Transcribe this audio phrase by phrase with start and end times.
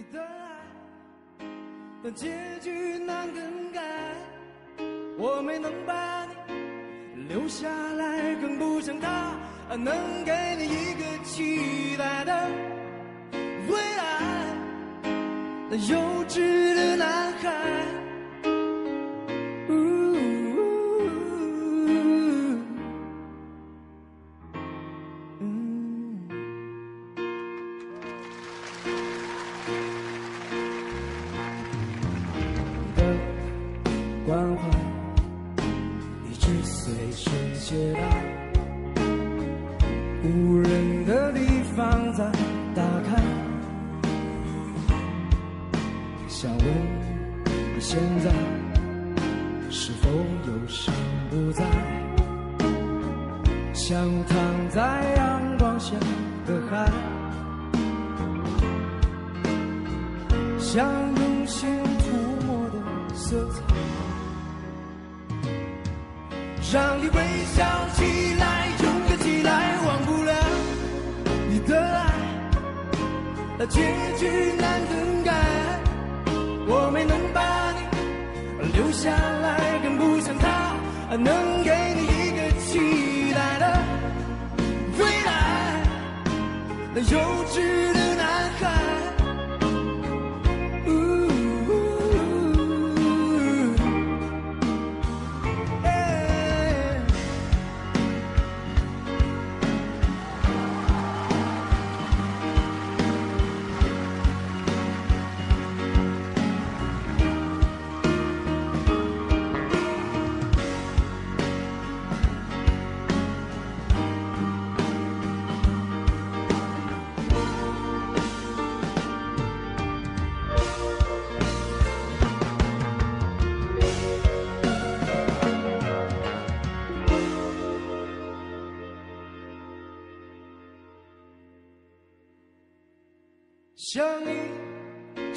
[0.00, 1.44] 你的爱，
[2.02, 2.30] 但结
[2.62, 3.82] 局难更改。
[5.18, 6.26] 我没能把
[7.14, 9.34] 你留下来，更不像他
[9.76, 12.48] 能给你一个期待的
[13.68, 14.02] 未来。
[15.68, 17.99] 那幼稚的男孩。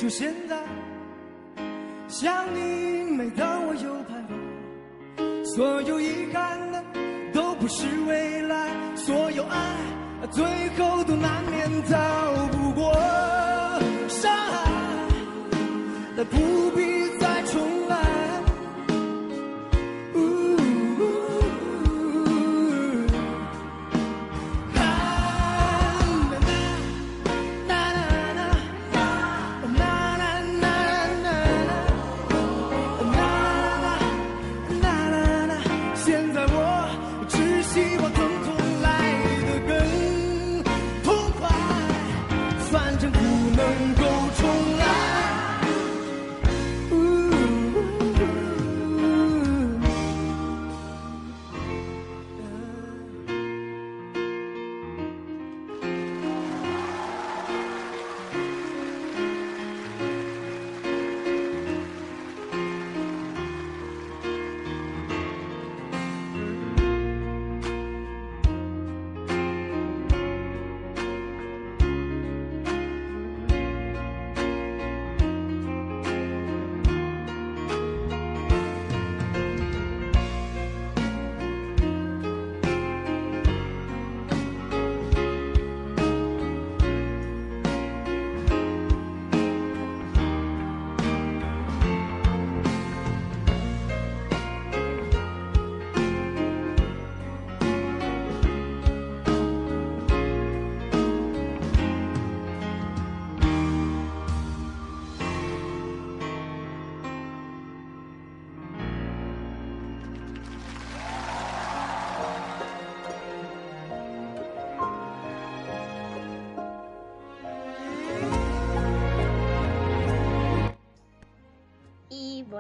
[0.04, 0.53] 就现在。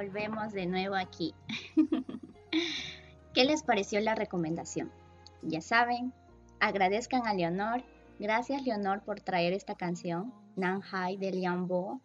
[0.04, 1.34] Volvemos de nuevo aquí.
[3.34, 4.92] ¿Qué les pareció la recomendación?
[5.42, 6.14] Ya saben,
[6.60, 7.84] agradezcan a Leonor.
[8.20, 12.02] Gracias Leonor por traer esta canción, Nanhai de Liang Bo.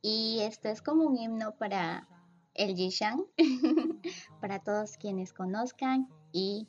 [0.00, 2.08] Y esto es como un himno para
[2.54, 3.24] el Yishan,
[4.40, 6.08] para todos quienes conozcan.
[6.32, 6.66] Y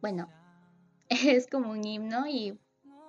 [0.00, 0.30] bueno,
[1.10, 2.58] es como un himno y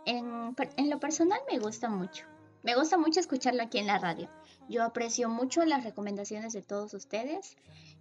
[0.06, 2.26] en, en lo personal me gusta mucho.
[2.64, 4.30] Me gusta mucho escucharlo aquí en la radio.
[4.70, 7.58] Yo aprecio mucho las recomendaciones de todos ustedes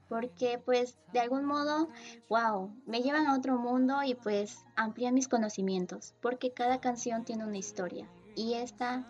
[0.09, 1.89] porque pues de algún modo,
[2.29, 7.45] wow, me llevan a otro mundo y pues amplían mis conocimientos porque cada canción tiene
[7.45, 9.07] una historia y esta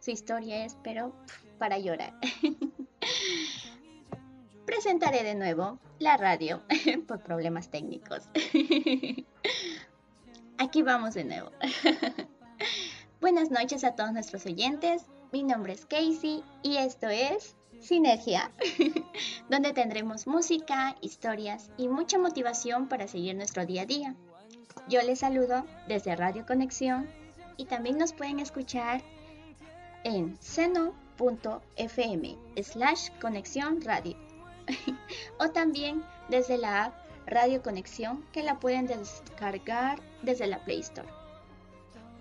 [0.00, 1.12] su historia es, pero
[1.58, 2.14] para llorar.
[4.66, 6.62] Presentaré de nuevo la radio
[7.08, 8.28] por problemas técnicos.
[10.58, 11.50] Aquí vamos de nuevo.
[13.20, 15.04] Buenas noches a todos nuestros oyentes.
[15.30, 18.50] Mi nombre es Casey y esto es Sinergia,
[19.50, 24.14] donde tendremos música, historias y mucha motivación para seguir nuestro día a día.
[24.88, 27.10] Yo les saludo desde Radio Conexión
[27.58, 29.02] y también nos pueden escuchar
[30.02, 34.16] en seno.fm slash conexión radio
[35.38, 36.94] o también desde la app
[37.26, 41.17] Radio Conexión que la pueden descargar desde la Play Store.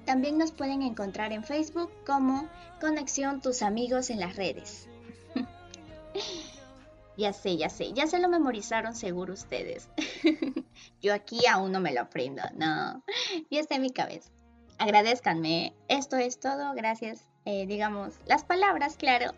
[0.08, 2.48] También nos pueden encontrar en Facebook como
[2.80, 4.88] Conexión Tus Amigos en las redes.
[7.18, 9.90] ya sé, ya sé, ya se lo memorizaron seguro ustedes.
[11.02, 13.04] Yo aquí aún no me lo aprendo, no,
[13.52, 14.32] ya está en mi cabeza.
[14.78, 19.34] Agradezcanme, esto es todo, gracias, eh, digamos, las palabras, claro.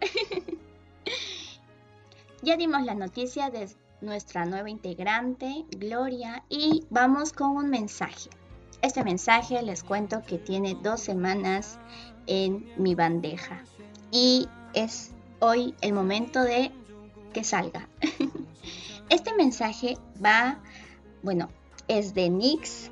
[2.44, 3.68] ya dimos la noticia de
[4.01, 8.30] nuestra nueva integrante, Gloria, y vamos con un mensaje.
[8.81, 11.78] Este mensaje les cuento que tiene dos semanas
[12.28, 13.62] en mi bandeja
[14.12, 16.72] y es hoy el momento de
[17.34, 17.88] que salga.
[19.10, 20.60] Este mensaje va,
[21.24, 21.50] bueno,
[21.88, 22.92] es de Nix,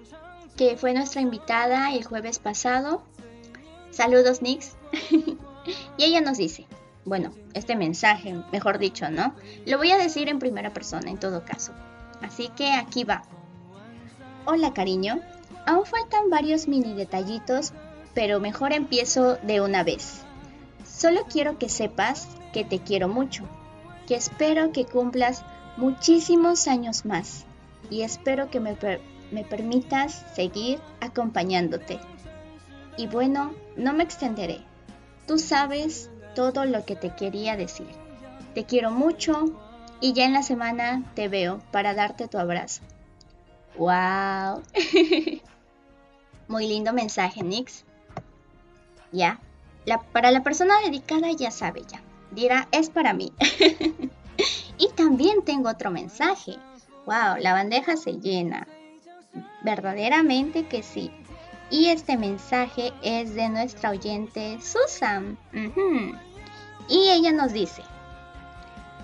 [0.57, 3.04] que fue nuestra invitada el jueves pasado.
[3.92, 4.75] Saludos Nix.
[5.98, 6.66] y ella nos dice,
[7.06, 9.36] bueno, este mensaje, mejor dicho, ¿no?
[9.68, 11.72] Lo voy a decir en primera persona en todo caso.
[12.22, 13.22] Así que aquí va.
[14.45, 15.22] Hola cariño,
[15.67, 17.73] aún faltan varios mini detallitos,
[18.15, 20.23] pero mejor empiezo de una vez.
[20.85, 23.43] Solo quiero que sepas que te quiero mucho,
[24.07, 25.43] que espero que cumplas
[25.75, 27.45] muchísimos años más
[27.89, 28.77] y espero que me,
[29.31, 31.99] me permitas seguir acompañándote.
[32.95, 34.61] Y bueno, no me extenderé.
[35.27, 37.89] Tú sabes todo lo que te quería decir.
[38.55, 39.51] Te quiero mucho
[39.99, 42.81] y ya en la semana te veo para darte tu abrazo.
[43.77, 44.63] ¡Wow!
[46.47, 47.83] Muy lindo mensaje, Nix.
[49.11, 49.39] Ya,
[50.11, 52.01] para la persona dedicada ya sabe ya.
[52.31, 53.31] Dirá, es para mí.
[54.77, 56.57] y también tengo otro mensaje.
[57.05, 58.67] Wow, la bandeja se llena.
[59.63, 61.11] Verdaderamente que sí.
[61.69, 65.38] Y este mensaje es de nuestra oyente Susan.
[66.88, 67.83] Y ella nos dice,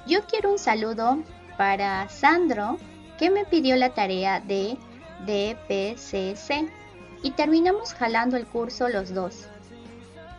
[0.08, 1.20] yo quiero un saludo
[1.58, 2.78] para Sandro
[3.18, 4.78] que me pidió la tarea de
[5.26, 6.72] DPCC
[7.24, 9.48] y terminamos jalando el curso los dos.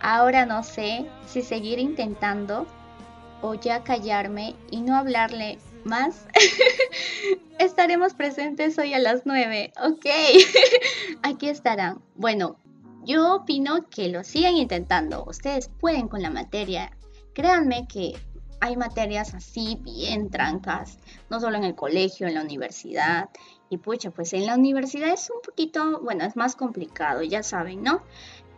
[0.00, 2.66] Ahora no sé si seguir intentando
[3.40, 6.26] o ya callarme y no hablarle más.
[7.58, 9.72] Estaremos presentes hoy a las 9.
[9.82, 10.06] Ok,
[11.22, 12.02] aquí estarán.
[12.14, 12.56] Bueno,
[13.04, 15.24] yo opino que lo sigan intentando.
[15.26, 16.96] Ustedes pueden con la materia.
[17.32, 18.14] Créanme que
[18.60, 20.98] hay materias así bien trancas,
[21.28, 23.28] no solo en el colegio, en la universidad.
[23.70, 27.82] Y pucha, pues en la universidad es un poquito, bueno, es más complicado, ya saben,
[27.82, 28.02] ¿no?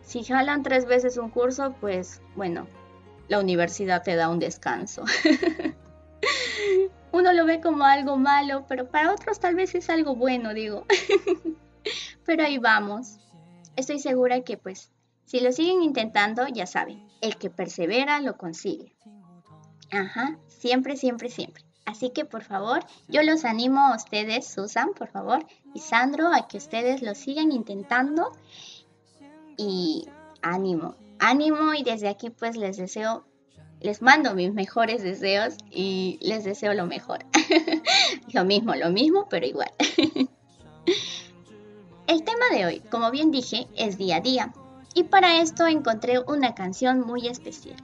[0.01, 2.67] Si jalan tres veces un curso, pues bueno,
[3.27, 5.03] la universidad te da un descanso.
[7.11, 10.85] Uno lo ve como algo malo, pero para otros tal vez es algo bueno, digo.
[12.25, 13.17] pero ahí vamos.
[13.75, 14.91] Estoy segura que pues
[15.25, 18.95] si lo siguen intentando, ya saben, el que persevera lo consigue.
[19.91, 21.66] Ajá, siempre, siempre, siempre.
[21.87, 26.49] Así que por favor, yo los animo a ustedes, Susan, por favor, y Sandro, a
[26.49, 28.33] que ustedes lo sigan intentando
[29.55, 30.05] y
[30.41, 33.25] ánimo, ánimo y desde aquí pues les deseo,
[33.79, 37.19] les mando mis mejores deseos y les deseo lo mejor.
[38.33, 39.71] lo mismo, lo mismo, pero igual.
[42.07, 44.53] El tema de hoy, como bien dije, es día a día
[44.93, 47.77] y para esto encontré una canción muy especial.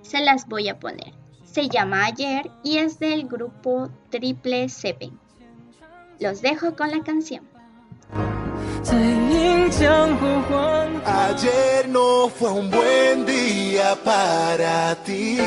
[0.00, 1.23] Se las voy a poner.
[1.54, 5.16] Se llama Ayer y es del grupo Triple Seven.
[6.18, 7.48] Los dejo con la canción.
[11.06, 15.38] Ayer no fue un buen día para ti.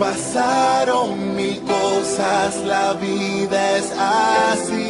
[0.00, 4.85] Pasaron mil cosas, la vida es así.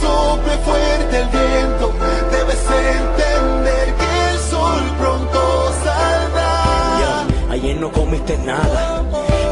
[0.00, 1.92] Sople fuerte el viento,
[2.30, 7.26] debes entender que el sol pronto saldrá.
[7.50, 9.04] Ayer no comiste nada,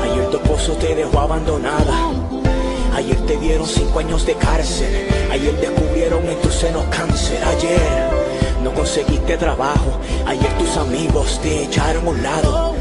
[0.03, 2.13] ayer tu esposo te dejó abandonada.
[2.95, 7.39] Ayer te dieron cinco años de cárcel, ayer descubrieron en tus senos cáncer.
[7.45, 7.81] Ayer
[8.65, 12.78] no conseguiste trabajo, ayer tus amigos te echaron a un lado.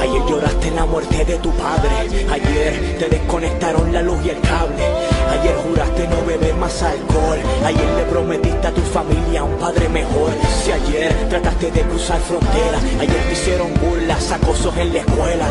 [0.00, 1.90] Ayer lloraste la muerte de tu padre.
[2.30, 4.84] Ayer te desconectaron la luz y el cable.
[5.30, 7.38] Ayer juraste no beber más alcohol.
[7.64, 10.30] Ayer le prometiste a tu familia un padre mejor.
[10.62, 12.82] Si ayer trataste de cruzar fronteras.
[13.00, 15.46] Ayer te hicieron burlas, acosos en la escuela.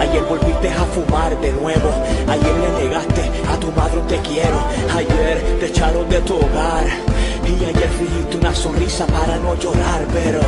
[0.00, 1.90] Ayer volviste a fumar de nuevo.
[2.26, 4.58] Ayer le negaste a tu madre te quiero.
[4.96, 6.86] Ayer te echaron de tu hogar.
[7.46, 10.40] Y ayer fingiste una sonrisa para no llorar, pero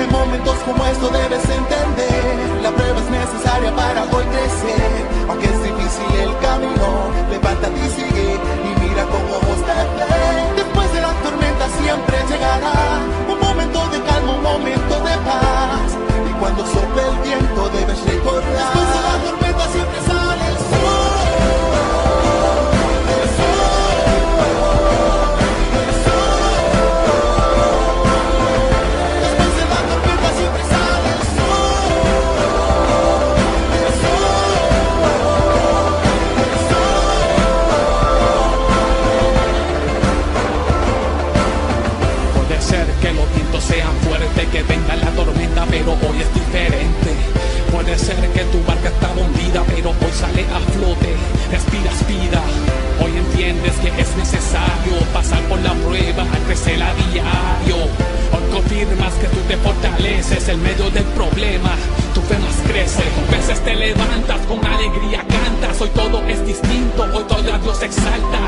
[0.00, 4.90] En momentos como estos debes entender, la prueba es necesaria para hoy crecer.
[5.28, 6.88] Aunque es difícil el camino,
[7.30, 10.14] levántate y sigue y mira con ojos de fe.
[10.56, 12.74] Después de la tormenta siempre llegará
[13.28, 15.88] un momento de calma, un momento de paz.
[16.28, 18.50] Y cuando sople el viento debes recordar.
[18.50, 20.33] Después de la tormenta siempre sale
[45.78, 47.10] pero hoy es diferente.
[47.72, 51.16] Puede ser que tu barca está hundida, pero hoy sale a flote.
[51.50, 52.40] Respiras vida.
[53.00, 57.82] Hoy entiendes que es necesario pasar por la prueba, crecer a diario.
[58.32, 61.70] Hoy confirmas que tú te fortaleces en medio del problema.
[62.14, 63.02] Tu fe más crece.
[63.30, 65.80] Veces te levantas con alegría, cantas.
[65.80, 68.40] Hoy todo es distinto, hoy todo a Dios exalta.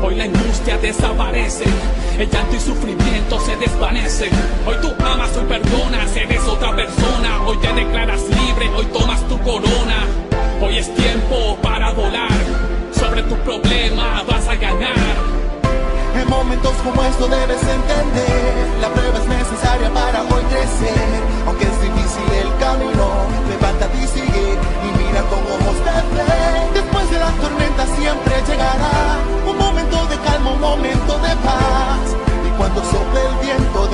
[0.00, 1.64] Hoy la angustia desaparece,
[2.18, 4.30] el llanto y sufrimiento se desvanecen.
[4.64, 7.27] Hoy tú amas, hoy perdonas, eres otra persona.
[16.88, 21.20] Como estos debes entender, la prueba es necesaria para hoy crecer.
[21.46, 23.06] Aunque es difícil el camino,
[23.48, 26.32] levántate y sigue y mira con ojos de fe.
[26.74, 32.04] Después de la tormenta siempre llegará un momento de calma, un momento de paz.
[32.46, 33.87] Y cuando sople el viento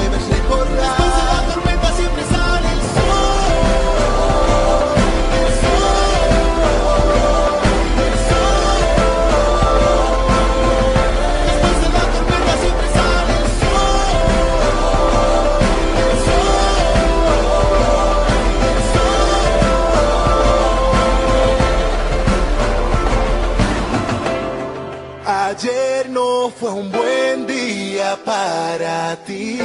[26.64, 29.60] fue un buen día para ti.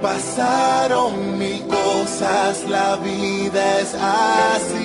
[0.00, 4.77] Pasaron mil cosas, la vida es así.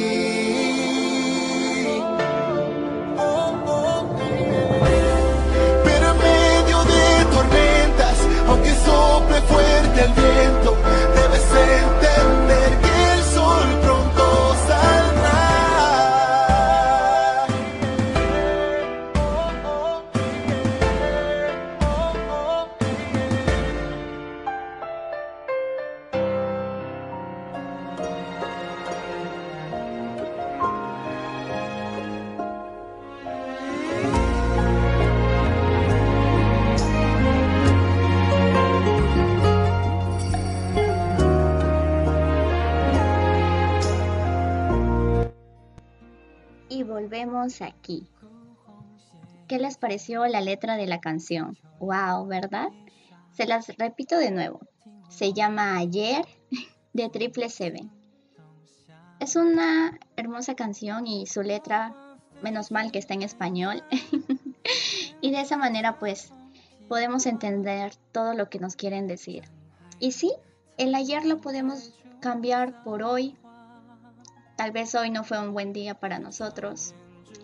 [49.53, 51.59] ¿Qué les pareció la letra de la canción?
[51.77, 52.69] Wow, ¿verdad?
[53.33, 54.61] Se las repito de nuevo.
[55.09, 56.25] Se llama Ayer
[56.93, 57.91] de Triple Seven.
[59.19, 61.95] Es una hermosa canción y su letra,
[62.41, 63.83] menos mal que está en español.
[65.21, 66.31] y de esa manera pues
[66.89, 69.43] podemos entender todo lo que nos quieren decir.
[69.99, 70.33] Y sí,
[70.79, 73.37] el ayer lo podemos cambiar por hoy.
[74.57, 76.95] Tal vez hoy no fue un buen día para nosotros.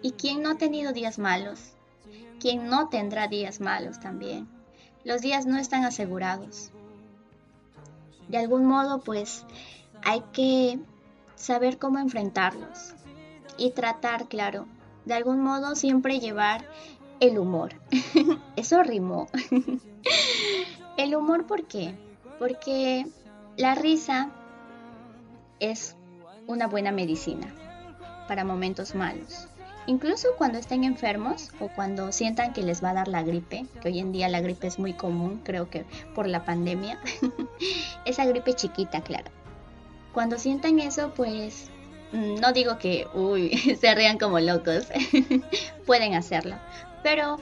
[0.01, 1.75] ¿Y quién no ha tenido días malos?
[2.39, 4.47] ¿Quién no tendrá días malos también?
[5.03, 6.71] Los días no están asegurados.
[8.29, 9.45] De algún modo, pues,
[10.03, 10.79] hay que
[11.35, 12.93] saber cómo enfrentarlos
[13.57, 14.67] y tratar, claro,
[15.05, 16.65] de algún modo siempre llevar
[17.19, 17.73] el humor.
[18.55, 19.27] Eso rimó.
[20.97, 21.93] el humor, ¿por qué?
[22.39, 23.05] Porque
[23.57, 24.31] la risa
[25.59, 25.97] es
[26.47, 27.53] una buena medicina
[28.29, 29.48] para momentos malos.
[29.89, 33.87] Incluso cuando estén enfermos o cuando sientan que les va a dar la gripe, que
[33.87, 36.99] hoy en día la gripe es muy común, creo que por la pandemia,
[38.05, 39.31] esa gripe chiquita, claro.
[40.13, 41.71] Cuando sientan eso, pues
[42.13, 43.07] no digo que,
[43.81, 44.89] se rían como locos,
[45.87, 46.57] pueden hacerlo,
[47.01, 47.37] pero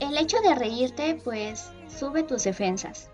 [0.00, 3.08] el hecho de reírte, pues sube tus defensas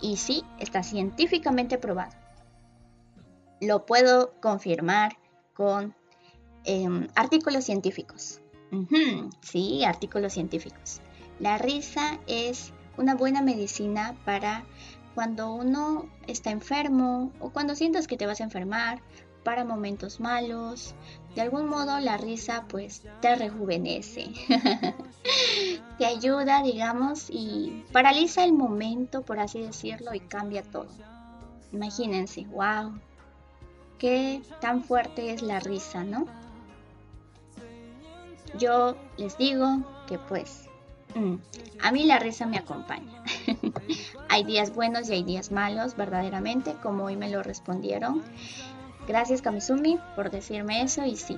[0.00, 2.12] Y sí, está científicamente probado.
[3.60, 5.18] Lo puedo confirmar
[5.52, 5.94] con
[6.64, 8.40] em, artículos científicos.
[9.40, 11.00] sí, artículos científicos.
[11.38, 14.64] La risa es una buena medicina para
[15.14, 19.00] cuando uno está enfermo o cuando sientas que te vas a enfermar,
[19.44, 20.94] para momentos malos.
[21.36, 24.32] De algún modo la risa pues te rejuvenece,
[25.98, 30.88] te ayuda, digamos, y paraliza el momento, por así decirlo, y cambia todo.
[31.72, 32.98] Imagínense, wow,
[33.98, 36.26] qué tan fuerte es la risa, ¿no?
[38.58, 40.68] Yo les digo que pues
[41.14, 41.34] mm,
[41.82, 43.22] a mí la risa me acompaña.
[44.28, 48.22] hay días buenos y hay días malos, verdaderamente, como hoy me lo respondieron.
[49.06, 51.36] Gracias Kamizumi por decirme eso y sí,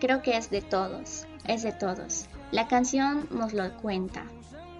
[0.00, 2.26] creo que es de todos, es de todos.
[2.52, 4.24] La canción nos lo cuenta.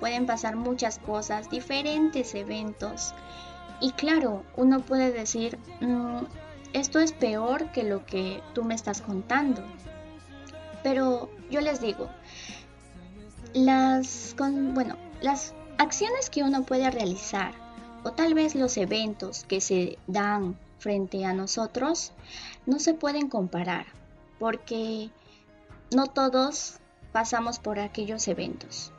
[0.01, 3.15] Pueden pasar muchas cosas, diferentes eventos.
[3.81, 6.25] Y claro, uno puede decir, mm,
[6.73, 9.63] esto es peor que lo que tú me estás contando.
[10.87, 12.09] Pero yo les digo,
[13.55, 17.55] las, bueno, las acciones que uno puede realizar
[18.05, 22.13] o tal vez los eventos que se dan frente a nosotros
[22.67, 23.87] no se pueden comparar
[24.39, 25.11] porque
[25.93, 26.79] no todos
[27.11, 28.93] pasamos por aquellos eventos.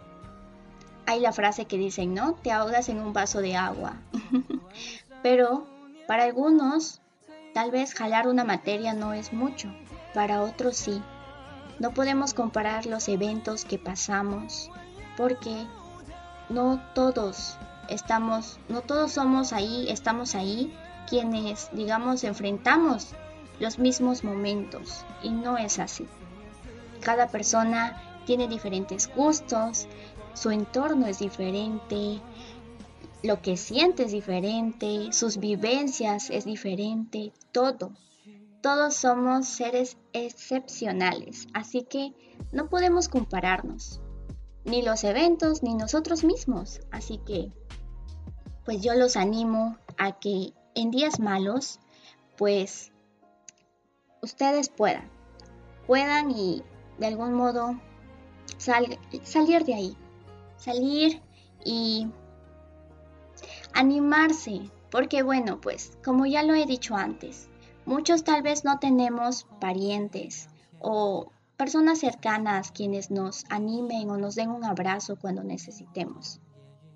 [1.06, 2.34] Hay la frase que dicen, ¿no?
[2.34, 3.96] Te ahogas en un vaso de agua.
[5.24, 5.66] Pero
[6.06, 7.00] para algunos,
[7.54, 9.74] tal vez jalar una materia no es mucho,
[10.14, 11.02] para otros sí.
[11.80, 14.72] No podemos comparar los eventos que pasamos
[15.16, 15.68] porque
[16.50, 17.58] no todos
[17.90, 20.74] estamos, no todos somos ahí, estamos ahí
[21.08, 23.14] quienes, digamos, enfrentamos
[23.60, 26.08] los mismos momentos y no es así.
[27.02, 29.88] Cada persona tiene diferentes gustos,
[30.34, 32.22] su entorno es diferente,
[33.24, 37.92] lo que siente es diferente, sus vivencias es diferente, todo.
[38.62, 42.14] Todos somos seres excepcionales, así que
[42.52, 44.02] no podemos compararnos,
[44.66, 46.82] ni los eventos, ni nosotros mismos.
[46.92, 47.52] Así que,
[48.66, 51.80] pues yo los animo a que en días malos,
[52.36, 52.92] pues
[54.22, 55.10] ustedes puedan,
[55.86, 56.64] puedan y
[56.98, 57.80] de algún modo
[58.58, 59.98] salir de ahí,
[60.58, 61.22] salir
[61.64, 62.08] y
[63.74, 67.50] animarse, porque bueno, pues como ya lo he dicho antes,
[67.88, 70.48] muchos tal vez no tenemos parientes
[70.80, 76.40] o personas cercanas quienes nos animen o nos den un abrazo cuando necesitemos.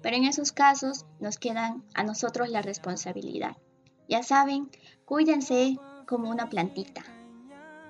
[0.04, 3.58] Pero en esos casos nos quedan a nosotros la responsabilidad
[4.12, 4.70] ya saben,
[5.06, 7.02] cuídense como una plantita.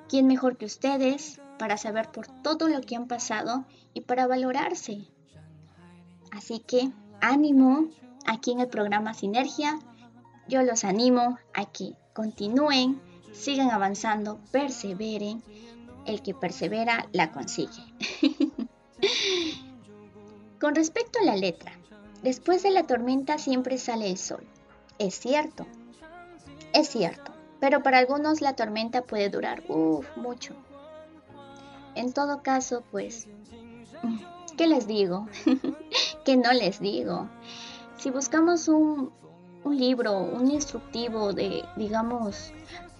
[0.08, 5.08] ¿Quién mejor que ustedes para saber por todo lo que han pasado y para valorarse?
[6.32, 7.88] Así que ánimo
[8.28, 9.80] aquí en el programa Sinergia.
[10.48, 13.02] Yo los animo a que continúen,
[13.34, 15.43] sigan avanzando, perseveren.
[16.06, 17.84] El que persevera la consigue.
[20.60, 21.74] Con respecto a la letra,
[22.24, 24.43] después de la tormenta siempre sale el sol.
[24.97, 25.67] Es cierto,
[26.74, 29.63] es cierto, pero para algunos la tormenta puede durar
[30.15, 30.56] mucho.
[31.95, 33.28] En todo caso, pues,
[34.58, 35.28] ¿qué les digo?
[36.26, 37.30] ¿Qué no les digo?
[37.97, 39.12] Si buscamos un,
[39.63, 42.52] un libro, un instructivo de, digamos,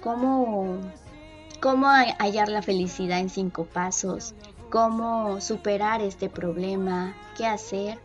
[0.02, 0.78] cómo,
[1.60, 4.34] cómo hallar la felicidad en cinco pasos,
[4.70, 8.00] cómo superar este problema, qué hacer,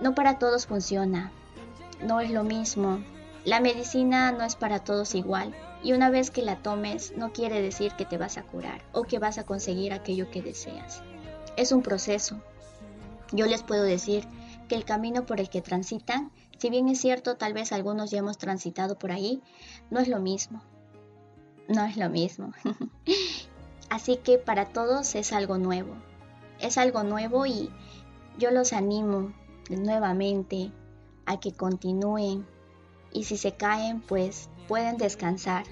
[0.00, 1.30] no para todos funciona.
[2.02, 2.98] No es lo mismo
[3.44, 5.52] la medicina no es para todos igual
[5.82, 9.02] y una vez que la tomes no quiere decir que te vas a curar o
[9.02, 11.02] que vas a conseguir aquello que deseas.
[11.56, 12.40] Es un proceso.
[13.32, 14.28] Yo les puedo decir
[14.68, 16.30] que el camino por el que transitan,
[16.62, 19.42] si bien es cierto, tal vez algunos ya hemos transitado por ahí,
[19.90, 20.62] no es lo mismo.
[21.66, 22.52] No es lo mismo.
[23.90, 25.92] Así que para todos es algo nuevo.
[26.60, 27.68] Es algo nuevo y
[28.38, 29.32] yo los animo
[29.70, 30.70] nuevamente
[31.26, 32.46] a que continúen
[33.12, 35.64] y si se caen, pues pueden descansar,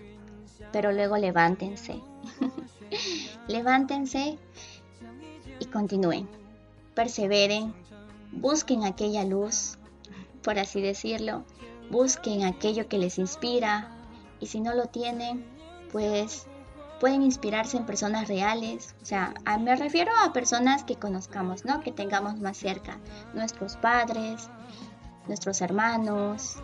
[0.72, 2.00] pero luego levántense.
[3.46, 4.38] levántense
[5.60, 6.28] y continúen.
[6.96, 7.74] Perseveren,
[8.32, 9.78] busquen aquella luz,
[10.42, 11.44] por así decirlo,
[11.90, 13.90] busquen aquello que les inspira
[14.40, 15.44] y si no lo tienen,
[15.92, 16.46] pues
[17.00, 21.80] pueden inspirarse en personas reales, o sea, me refiero a personas que conozcamos, ¿no?
[21.80, 22.98] Que tengamos más cerca,
[23.32, 24.50] nuestros padres,
[25.26, 26.56] nuestros hermanos,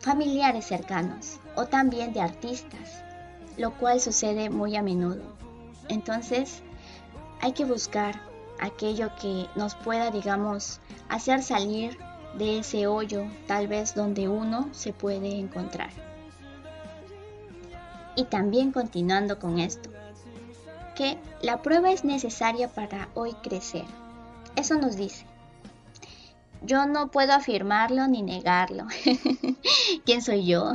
[0.00, 3.02] familiares cercanos o también de artistas,
[3.56, 5.22] lo cual sucede muy a menudo.
[5.88, 6.62] Entonces,
[7.40, 8.20] hay que buscar
[8.60, 11.98] aquello que nos pueda, digamos, hacer salir
[12.34, 15.90] de ese hoyo, tal vez donde uno se puede encontrar.
[18.16, 19.90] Y también continuando con esto,
[20.94, 23.84] que la prueba es necesaria para hoy crecer.
[24.56, 25.24] Eso nos dice.
[26.62, 28.86] Yo no puedo afirmarlo ni negarlo.
[30.04, 30.72] ¿Quién soy yo?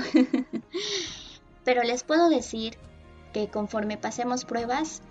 [1.66, 2.78] Pero les puedo decir
[3.34, 5.02] que conforme pasemos pruebas,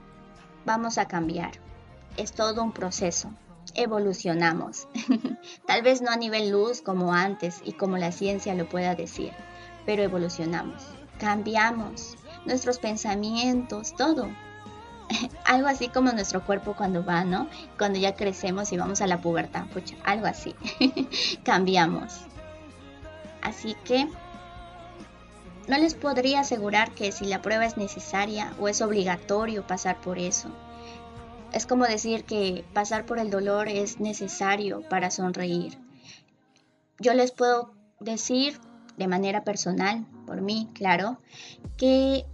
[0.65, 1.53] vamos a cambiar.
[2.17, 3.31] Es todo un proceso.
[3.75, 4.89] Evolucionamos.
[5.67, 9.33] Tal vez no a nivel luz como antes y como la ciencia lo pueda decir,
[9.87, 10.83] pero evolucionamos.
[11.19, 14.29] Cambiamos nuestros pensamientos, todo.
[15.45, 17.49] algo así como nuestro cuerpo cuando va, ¿no?
[17.79, 20.55] Cuando ya crecemos y vamos a la pubertad, pucha, algo así.
[21.45, 22.21] Cambiamos.
[23.43, 24.09] Así que
[25.69, 30.19] no les podría asegurar que si la prueba es necesaria o es obligatorio pasar por
[30.19, 30.49] eso.
[31.53, 35.79] Es como decir que pasar por el dolor es necesario para sonreír.
[36.99, 38.59] Yo les puedo decir
[38.97, 41.19] de manera personal, por mí, claro,
[41.77, 42.25] que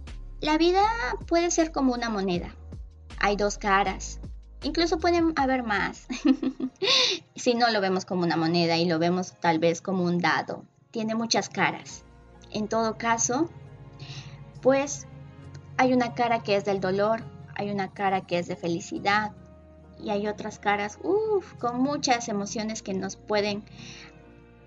[0.41, 0.83] la vida
[1.27, 2.55] puede ser como una moneda
[3.19, 4.19] hay dos caras.
[4.63, 6.07] Incluso pueden haber más.
[7.35, 10.63] si no lo vemos como una moneda y lo vemos tal vez como un dado.
[10.91, 12.03] Tiene muchas caras.
[12.51, 13.49] En todo caso,
[14.61, 15.05] pues
[15.77, 17.23] hay una cara que es del dolor,
[17.59, 19.33] hay una cara que es de felicidad
[20.01, 20.97] y hay otras caras,
[21.59, 23.65] con muchas emociones que nos pueden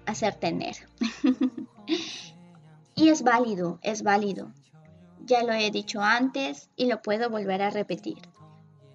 [0.04, 0.76] hacer tener.
[2.94, 4.52] y es válido, es válido.
[5.24, 8.18] Ya lo he dicho antes y lo puedo volver a repetir.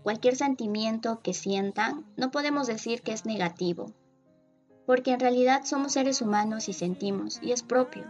[0.04, 3.88] Cualquier sentimiento que sientan, no podemos decir que es negativo,
[4.86, 8.06] porque en realidad somos seres humanos y sentimos, y es propio.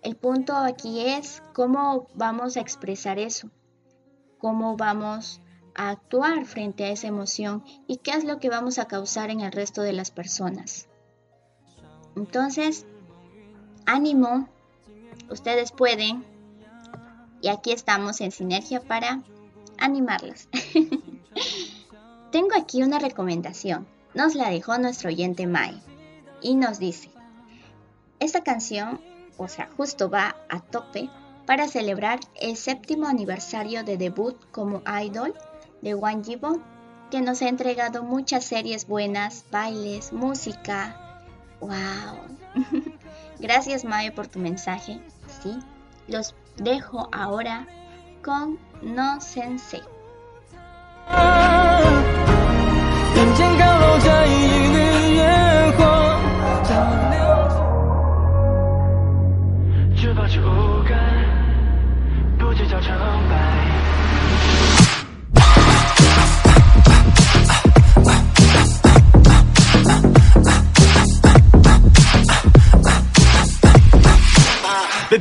[0.00, 3.50] El punto aquí es cómo vamos a expresar eso,
[4.40, 5.40] cómo vamos
[5.74, 9.40] a actuar frente a esa emoción y qué es lo que vamos a causar en
[9.40, 10.88] el resto de las personas.
[12.16, 12.86] Entonces,
[13.86, 14.48] ánimo,
[15.30, 16.24] ustedes pueden,
[17.40, 19.22] y aquí estamos en sinergia para
[19.78, 20.48] animarlos.
[22.32, 23.86] Tengo aquí una recomendación.
[24.14, 25.80] Nos la dejó nuestro oyente Mai.
[26.42, 27.10] Y nos dice,
[28.18, 29.00] esta canción,
[29.36, 31.08] o sea, justo va a tope
[31.50, 35.34] para celebrar el séptimo aniversario de debut como idol
[35.82, 36.60] de Wang Jibo,
[37.10, 41.26] que nos ha entregado muchas series buenas, bailes, música.
[41.58, 41.72] ¡Wow!
[43.40, 45.00] Gracias Mae por tu mensaje.
[45.42, 45.58] Sí,
[46.06, 47.66] los dejo ahora
[48.22, 49.82] con No Sensei.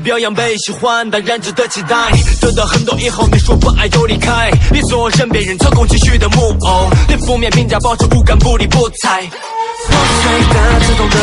[0.09, 1.95] 表扬被喜欢，当然值得期待。
[2.41, 6.89] 得到很多以后，你说不爱就离开，别做任别人操控情绪的木偶。
[7.07, 9.21] 对负面评价保持无感，不理不睬。
[9.21, 11.15] 破碎的、刺痛的，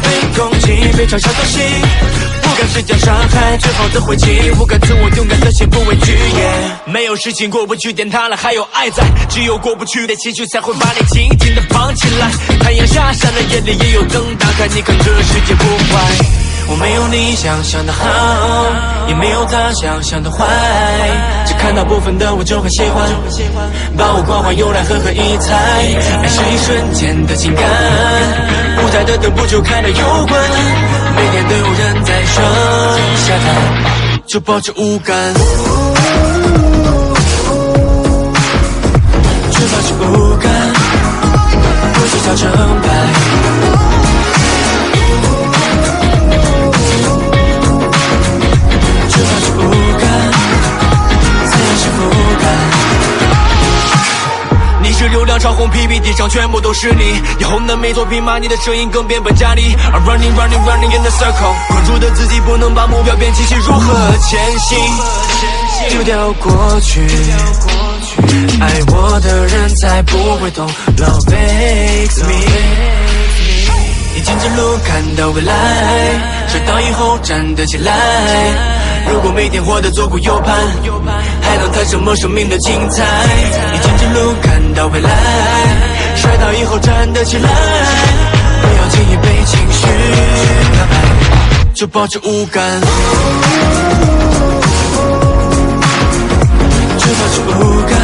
[0.00, 1.58] 被攻击、被嘲笑东西，
[2.42, 4.26] 不敢施加伤害，最好的回击。
[4.56, 6.16] 不敢自我勇敢的心，不畏惧。
[6.86, 9.02] 没有事情过不去，点塌了还有爱在。
[9.28, 12.30] 只有过不去的情绪，才会把你紧紧的绑起来。
[12.60, 16.51] 太阳下山了，夜里也有灯打开，你看这世界不坏。
[16.68, 18.02] 我没有你想象的好，
[19.08, 20.46] 也没有他想象的坏，
[21.46, 23.08] 只看到部分的我就很喜欢，
[23.96, 25.54] 把我光环用来狠狠一踩。
[25.54, 27.62] 爱是一瞬间的情感，
[28.82, 30.40] 舞台的灯不就开了又关，
[31.14, 32.42] 每天都有人在说，
[33.16, 33.44] 下台
[34.26, 35.34] 就保持无感，
[39.50, 40.50] 就保持无感，
[41.94, 43.31] 不计较成败。
[55.02, 57.20] 是流量超红，PPT 上全部都是你。
[57.40, 59.74] 以后的没作品骂你的声音更变本加厉。
[59.92, 64.78] I'm running running running in the circle，关注的自己不能把目标变清晰，如何前行？
[65.90, 67.00] 丢掉过去，
[68.60, 70.68] 爱我的人才不会懂。
[70.96, 72.34] Love makes me。
[74.14, 77.92] 你径直路看到未来，摔倒以后站得起来。
[79.10, 80.54] 如果每天活得左顾右盼，
[81.42, 83.04] 还能谈什么生命的精彩？
[83.72, 85.10] 你境着路看到未来，
[86.16, 87.48] 摔倒以后站得起来，
[88.62, 89.86] 不要轻易被情绪
[90.76, 90.94] 打败，
[91.74, 92.80] 就保持无感。
[96.98, 97.98] 就保持无感，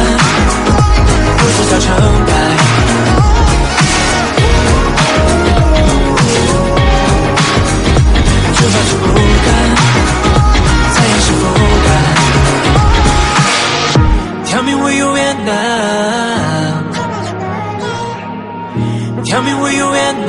[1.37, 1.87] 不计较成
[2.25, 2.31] 败。
[8.53, 9.28] 就保持无。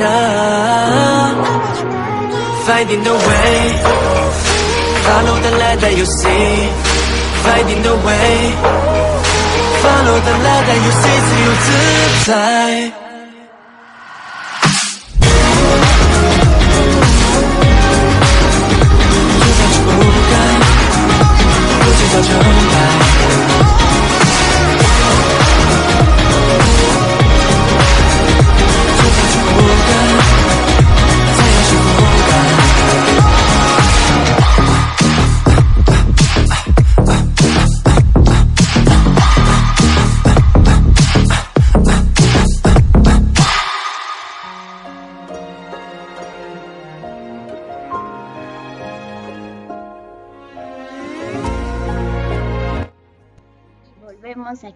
[0.00, 1.44] now.
[2.66, 3.56] Finding the way.
[5.06, 6.70] Follow the light that you see.
[7.44, 8.52] Finding the way.
[9.82, 12.99] Follow the light that you see 自由自在。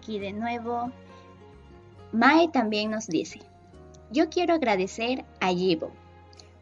[0.06, 0.92] aquí de nuevo.
[2.12, 3.40] Mae también nos dice,
[4.12, 5.92] yo quiero agradecer a Yibo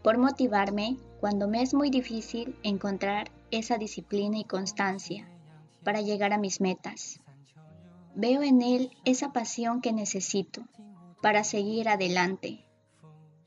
[0.02, 5.28] por motivarme cuando me es muy difícil encontrar esa disciplina y constancia
[5.84, 7.20] para llegar a mis metas.
[8.16, 10.62] Veo en él esa pasión que necesito
[11.22, 12.64] para seguir adelante.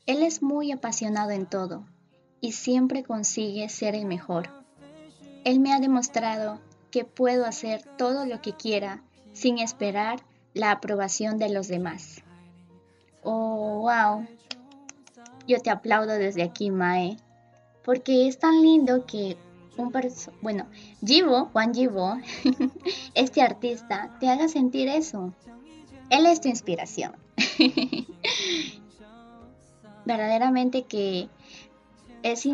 [0.05, 1.87] Él es muy apasionado en todo
[2.43, 4.51] y siempre consigue ser el mejor.
[5.45, 9.03] Él me ha demostrado que puedo hacer todo lo que quiera
[9.37, 10.21] sin esperar
[10.55, 12.23] la aprobación de los demás.
[13.23, 14.27] Oh, wow.
[15.47, 17.19] Yo te aplaudo desde aquí, Mae,
[17.85, 19.37] porque es tan lindo que
[19.77, 19.93] un
[20.41, 20.67] bueno,
[21.05, 22.17] Jibo, Juan Jibo,
[23.15, 25.35] este artista, te haga sentir eso.
[26.09, 27.15] Él es tu inspiración.
[30.07, 31.29] Verdaderamente que
[32.23, 32.47] es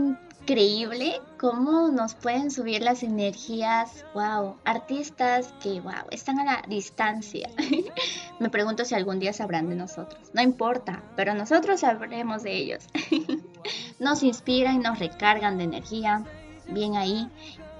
[0.42, 7.48] increíble cómo nos pueden subir las energías, wow, artistas que, wow, están a la distancia.
[8.40, 10.30] Me pregunto si algún día sabrán de nosotros.
[10.34, 12.84] No importa, pero nosotros sabremos de ellos.
[14.00, 16.24] nos inspiran, nos recargan de energía,
[16.68, 17.30] bien ahí.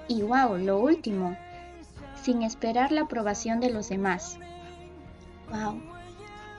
[0.06, 1.36] Y wow, lo último,
[2.22, 4.38] sin esperar la aprobación de los demás.
[5.50, 5.82] Wow,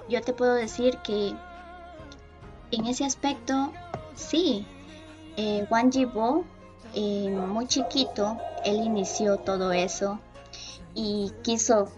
[0.09, 1.33] yo te puedo decir que
[2.71, 3.71] en ese aspecto,
[4.15, 4.67] sí,
[5.37, 5.91] eh, Wang
[6.95, 10.19] eh, muy chiquito, él inició todo eso
[10.93, 11.89] y quiso,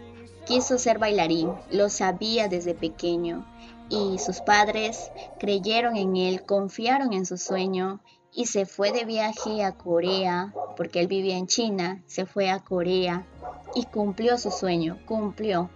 [0.45, 3.45] quiso ser bailarín, lo sabía desde pequeño
[3.89, 7.99] y sus padres creyeron en él, confiaron en su sueño
[8.31, 12.59] y se fue de viaje a Corea, porque él vivía en China, se fue a
[12.59, 13.25] Corea
[13.75, 15.69] y cumplió su sueño, cumplió.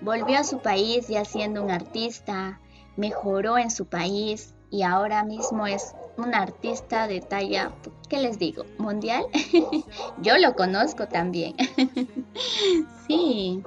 [0.00, 2.60] Volvió a su país ya siendo un artista,
[2.96, 7.72] mejoró en su país y ahora mismo es un artista de talla,
[8.08, 8.64] ¿qué les digo?
[8.78, 9.24] ¿Mundial?
[10.22, 11.54] Yo lo conozco también.
[13.06, 13.62] sí.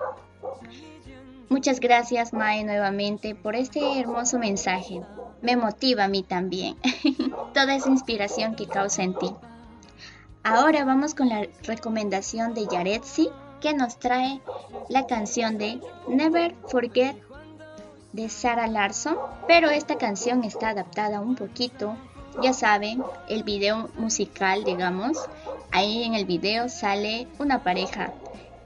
[1.49, 5.01] Muchas gracias, Mae, nuevamente por este hermoso mensaje.
[5.41, 6.75] Me motiva a mí también.
[7.53, 9.33] Toda esa inspiración que causa en ti.
[10.43, 13.29] Ahora vamos con la recomendación de Yaretsi,
[13.61, 14.41] que nos trae
[14.89, 17.17] la canción de Never Forget
[18.13, 21.95] de Sarah Larson, pero esta canción está adaptada un poquito.
[22.41, 25.17] Ya saben, el video musical, digamos,
[25.71, 28.13] ahí en el video sale una pareja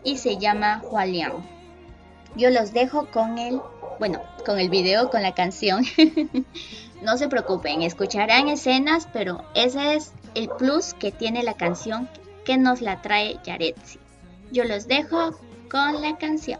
[0.03, 1.43] y se llama Hualiang.
[2.35, 3.61] Yo los dejo con el,
[3.99, 5.85] bueno, con el video, con la canción.
[7.01, 12.09] no se preocupen, escucharán escenas, pero ese es el plus que tiene la canción
[12.45, 13.99] que nos la trae Yaretsi.
[14.51, 15.31] Yo los dejo
[15.69, 16.59] con la canción.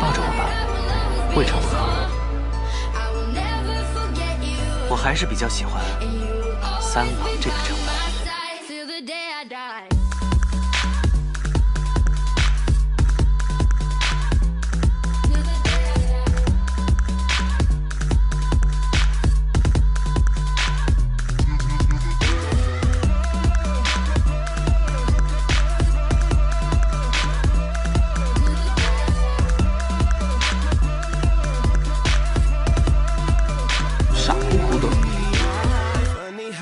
[0.00, 0.48] 抱着我吧，
[1.36, 1.78] 魏长风，
[4.88, 5.82] 我还是比较喜欢
[6.80, 7.82] 三郎这个称呼。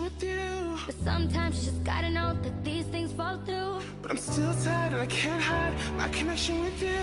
[0.00, 0.78] with you.
[0.86, 3.80] But sometimes you just gotta know that these things fall through.
[4.00, 7.02] But I'm still tired and I can't hide my connection with you.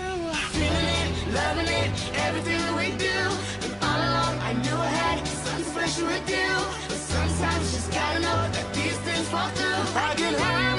[0.54, 1.90] Feeling it, loving it,
[2.26, 3.18] everything that we do.
[3.64, 6.50] And all along I knew I had something special with you.
[6.88, 10.00] But sometimes you just gotta know that these things fall through.
[10.00, 10.69] I can hide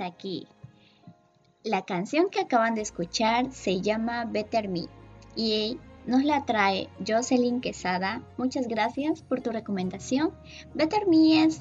[0.00, 0.46] aquí.
[1.64, 4.86] La canción que acaban de escuchar se llama Better Me
[5.36, 8.22] y nos la trae Jocelyn Quesada.
[8.36, 10.32] Muchas gracias por tu recomendación.
[10.74, 11.60] Better Me es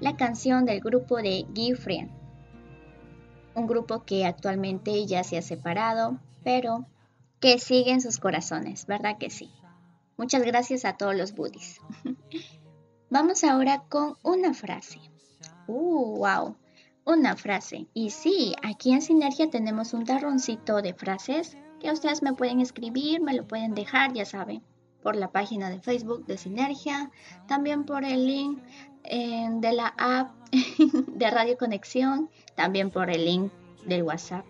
[0.00, 2.10] la canción del grupo de Gifriend,
[3.54, 6.86] un grupo que actualmente ya se ha separado, pero
[7.40, 9.50] que sigue en sus corazones, ¿verdad que sí?
[10.16, 11.80] Muchas gracias a todos los buddies.
[13.10, 15.00] Vamos ahora con una frase.
[15.66, 16.56] Uh, wow,
[17.10, 17.86] una frase.
[17.92, 23.20] Y sí, aquí en Sinergia tenemos un tarroncito de frases que ustedes me pueden escribir,
[23.20, 24.62] me lo pueden dejar, ya saben,
[25.02, 27.10] por la página de Facebook de Sinergia,
[27.48, 28.62] también por el link
[29.04, 30.32] eh, de la app
[31.08, 33.52] de Radio Conexión, también por el link
[33.86, 34.46] del WhatsApp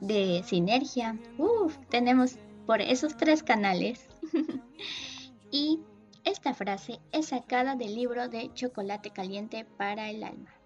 [0.00, 1.18] de Sinergia.
[1.38, 2.36] Uf, tenemos
[2.66, 4.06] por esos tres canales.
[5.50, 5.80] y
[6.24, 10.61] esta frase es sacada del libro de Chocolate Caliente para el Alma.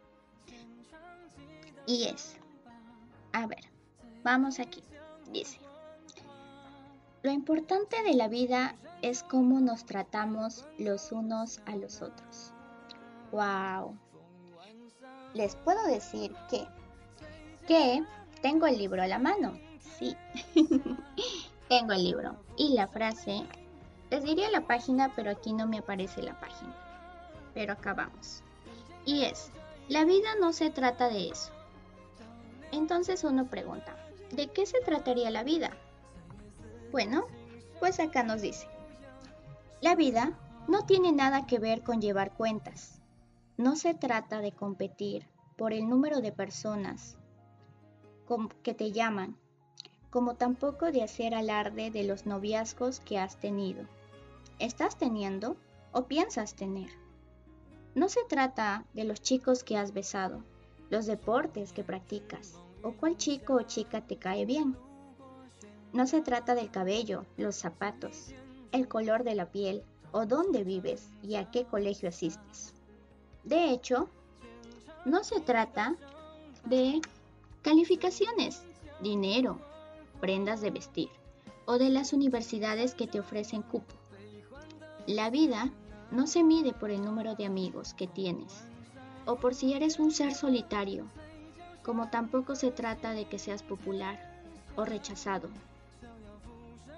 [1.87, 2.37] Y es,
[3.33, 3.65] a ver,
[4.25, 4.83] vamos aquí.
[5.31, 5.59] Dice,
[7.23, 12.53] lo importante de la vida es cómo nos tratamos los unos a los otros.
[13.33, 13.97] ¡Wow!
[15.35, 16.67] Les puedo decir que,
[17.67, 18.05] que
[18.43, 19.59] tengo el libro a la mano.
[19.99, 20.17] Sí,
[21.69, 22.37] tengo el libro.
[22.57, 23.45] Y la frase,
[24.11, 26.75] les diría la página, pero aquí no me aparece la página.
[27.55, 28.43] Pero acá vamos.
[29.05, 29.51] Y es,
[29.89, 31.56] la vida no se trata de eso.
[32.77, 33.97] Entonces uno pregunta,
[34.33, 35.71] ¿de qué se trataría la vida?
[36.93, 37.27] Bueno,
[37.81, 38.69] pues acá nos dice,
[39.81, 43.01] la vida no tiene nada que ver con llevar cuentas.
[43.57, 47.17] No se trata de competir por el número de personas
[48.63, 49.39] que te llaman,
[50.11, 53.85] como tampoco de hacer alarde de los noviazgos que has tenido.
[54.59, 55.57] ¿Estás teniendo
[55.93, 56.91] o piensas tener?
[57.95, 60.43] No se trata de los chicos que has besado,
[60.91, 64.77] los deportes que practicas o cuál chico o chica te cae bien.
[65.93, 68.33] No se trata del cabello, los zapatos,
[68.73, 72.75] el color de la piel o dónde vives y a qué colegio asistes.
[73.45, 74.09] De hecho,
[75.05, 75.97] no se trata
[76.65, 77.01] de
[77.63, 78.63] calificaciones,
[79.01, 79.59] dinero,
[80.21, 81.09] prendas de vestir
[81.65, 83.95] o de las universidades que te ofrecen cupo.
[85.07, 85.71] La vida
[86.11, 88.65] no se mide por el número de amigos que tienes
[89.27, 91.07] o por si eres un ser solitario,
[91.87, 94.19] como tampoco se trata de que seas popular
[94.75, 95.49] o rechazado.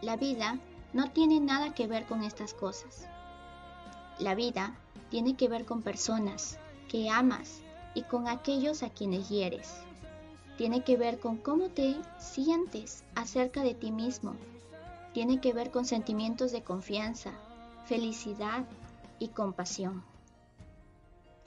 [0.00, 0.58] La vida
[0.94, 3.06] no tiene nada que ver con estas cosas.
[4.18, 4.74] La vida
[5.10, 6.58] tiene que ver con personas
[6.88, 7.60] que amas
[7.92, 9.74] y con aquellos a quienes hieres.
[10.56, 14.36] Tiene que ver con cómo te sientes acerca de ti mismo.
[15.12, 17.32] Tiene que ver con sentimientos de confianza,
[17.84, 18.64] felicidad
[19.18, 20.02] y compasión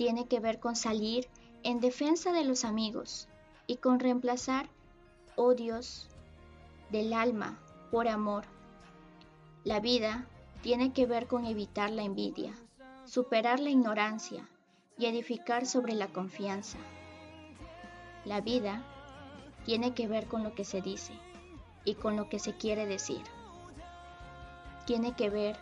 [0.02, 1.28] tiene que ver con salir
[1.62, 3.28] en defensa de los amigos
[3.68, 4.70] y con reemplazar
[5.36, 6.08] odios
[6.90, 7.58] del alma
[7.92, 8.46] por amor.
[9.64, 10.26] La vida
[10.62, 12.54] tiene que ver con evitar la envidia,
[13.06, 14.48] superar la ignorancia
[14.98, 16.78] y edificar sobre la confianza.
[18.26, 18.84] La vida
[19.66, 21.14] tiene que ver con lo que se dice
[21.86, 23.24] y con lo que se quiere decir.
[24.86, 25.58] Tiene que ver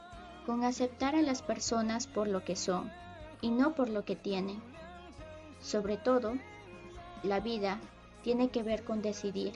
[0.45, 2.91] con aceptar a las personas por lo que son
[3.41, 4.62] y no por lo que tienen.
[5.62, 6.34] Sobre todo,
[7.24, 7.80] la vida
[8.24, 9.54] tiene que ver con decidir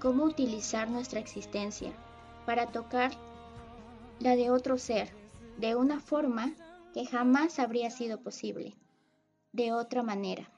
[0.00, 1.92] cómo utilizar nuestra existencia
[2.44, 3.12] para tocar
[4.20, 5.12] la de otro ser
[5.58, 6.54] de una forma
[6.92, 8.74] que jamás habría sido posible,
[9.52, 10.50] de otra manera.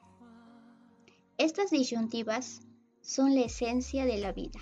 [1.37, 2.61] Estas disyuntivas
[3.01, 4.61] son la esencia de la vida.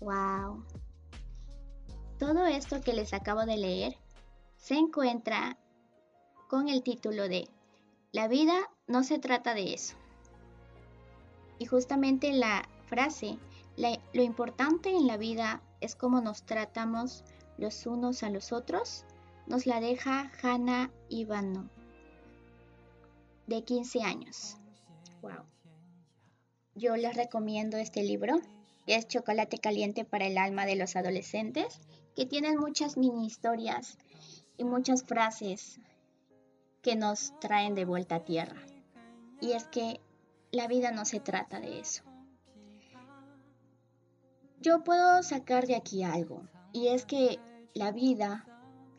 [0.00, 0.64] ¡Wow!
[2.18, 3.96] Todo esto que les acabo de leer
[4.56, 5.58] se encuentra
[6.48, 7.48] con el título de
[8.16, 9.94] La vida no se trata de eso.
[11.58, 13.38] Y justamente la frase,
[13.76, 17.24] lo importante en la vida es cómo nos tratamos
[17.58, 19.04] los unos a los otros,
[19.46, 21.68] nos la deja Hannah Ivano,
[23.48, 24.56] de 15 años.
[25.20, 25.44] Wow.
[26.74, 28.40] Yo les recomiendo este libro,
[28.86, 31.80] que es Chocolate Caliente para el Alma de los Adolescentes,
[32.14, 33.98] que tienen muchas mini historias
[34.56, 35.80] y muchas frases
[36.86, 38.62] que nos traen de vuelta a tierra.
[39.40, 40.00] Y es que
[40.52, 42.04] la vida no se trata de eso.
[44.60, 47.40] Yo puedo sacar de aquí algo, y es que
[47.74, 48.46] la vida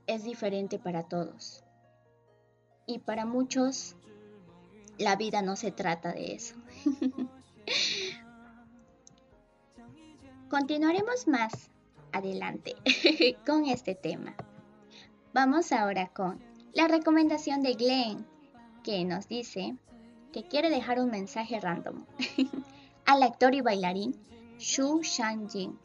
[0.06, 1.64] es diferente para todos.
[2.88, 3.96] Y para muchos,
[4.98, 6.56] la vida no se trata de eso.
[10.50, 11.72] Continuaremos más
[12.12, 12.76] adelante
[13.46, 14.36] con este tema.
[15.34, 16.47] Vamos ahora con
[16.78, 18.24] la recomendación de Glenn,
[18.84, 19.76] que nos dice,
[20.32, 22.06] que quiere dejar un mensaje random
[23.08, 24.16] al actor y bailarín
[24.60, 25.76] Xu Shanjin,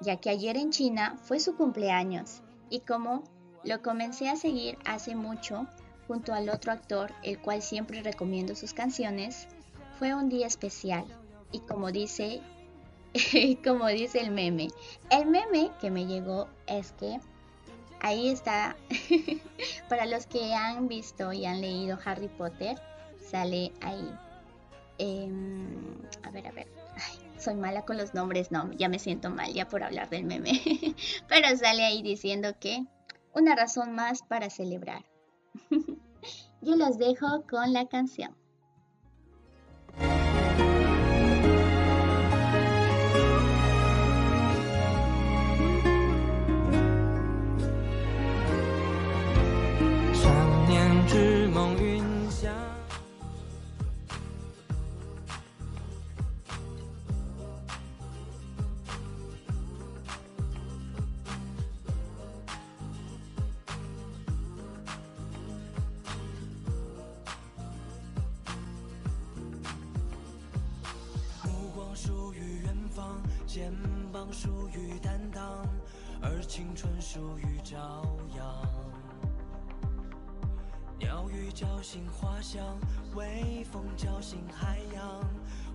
[0.00, 3.24] ya que ayer en China fue su cumpleaños y como
[3.64, 5.66] lo comencé a seguir hace mucho
[6.06, 9.48] junto al otro actor, el cual siempre recomiendo sus canciones,
[9.98, 11.04] fue un día especial.
[11.50, 12.42] Y como dice
[13.64, 14.68] como dice el meme,
[15.10, 17.18] el meme que me llegó es que
[18.00, 18.76] ahí está
[19.88, 22.80] para los que han visto y han leído Harry Potter,
[23.20, 24.10] sale ahí.
[24.98, 26.68] Em, a ver, a ver.
[27.38, 30.52] soy mala con los nombres, no, ya me siento mal ya por hablar del meme.
[31.28, 32.84] Pero sale ahí diciendo que
[33.32, 35.04] una razón más para celebrar.
[36.60, 38.36] Yo los dejo con la canción.
[77.12, 77.76] 属于朝
[78.36, 78.46] 阳。
[80.96, 82.78] 鸟语叫醒花香，
[83.16, 85.20] 微风叫醒海洋，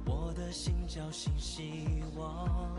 [0.06, 2.74] 我的心叫醒希望。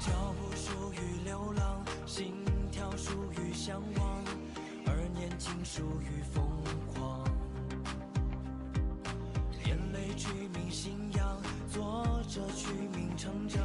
[0.00, 4.24] 脚步属于流浪，心跳属于向往，
[4.84, 6.44] 而年轻属于疯
[6.92, 7.24] 狂。
[9.64, 11.40] 眼泪取名信仰，
[11.70, 13.62] 做着取名成长，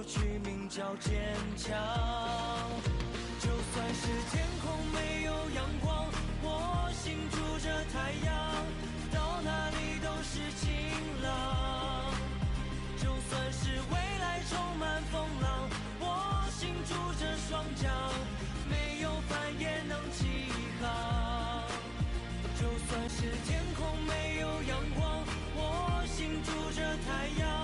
[0.00, 1.12] 我取名叫坚
[1.58, 1.76] 强。
[3.38, 6.08] 就算是天空没有阳光，
[6.40, 8.32] 我心住着太阳，
[9.12, 10.70] 到哪里都是晴
[11.22, 12.14] 朗。
[12.96, 15.68] 就算是未来充满风浪，
[16.00, 17.92] 我心住着双桨，
[18.70, 20.48] 没有帆也能起
[20.80, 21.62] 航。
[22.58, 25.22] 就算是天空没有阳光，
[25.54, 27.59] 我心住着太阳，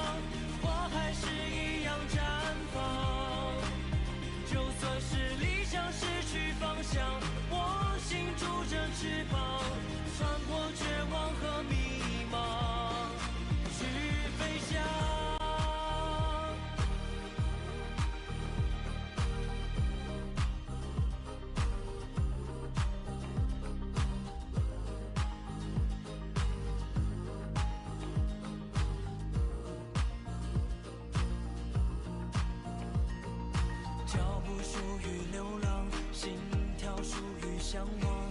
[35.46, 36.32] 流浪，心
[36.76, 38.30] 跳属于向往，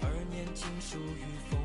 [0.00, 1.58] 而年轻属于风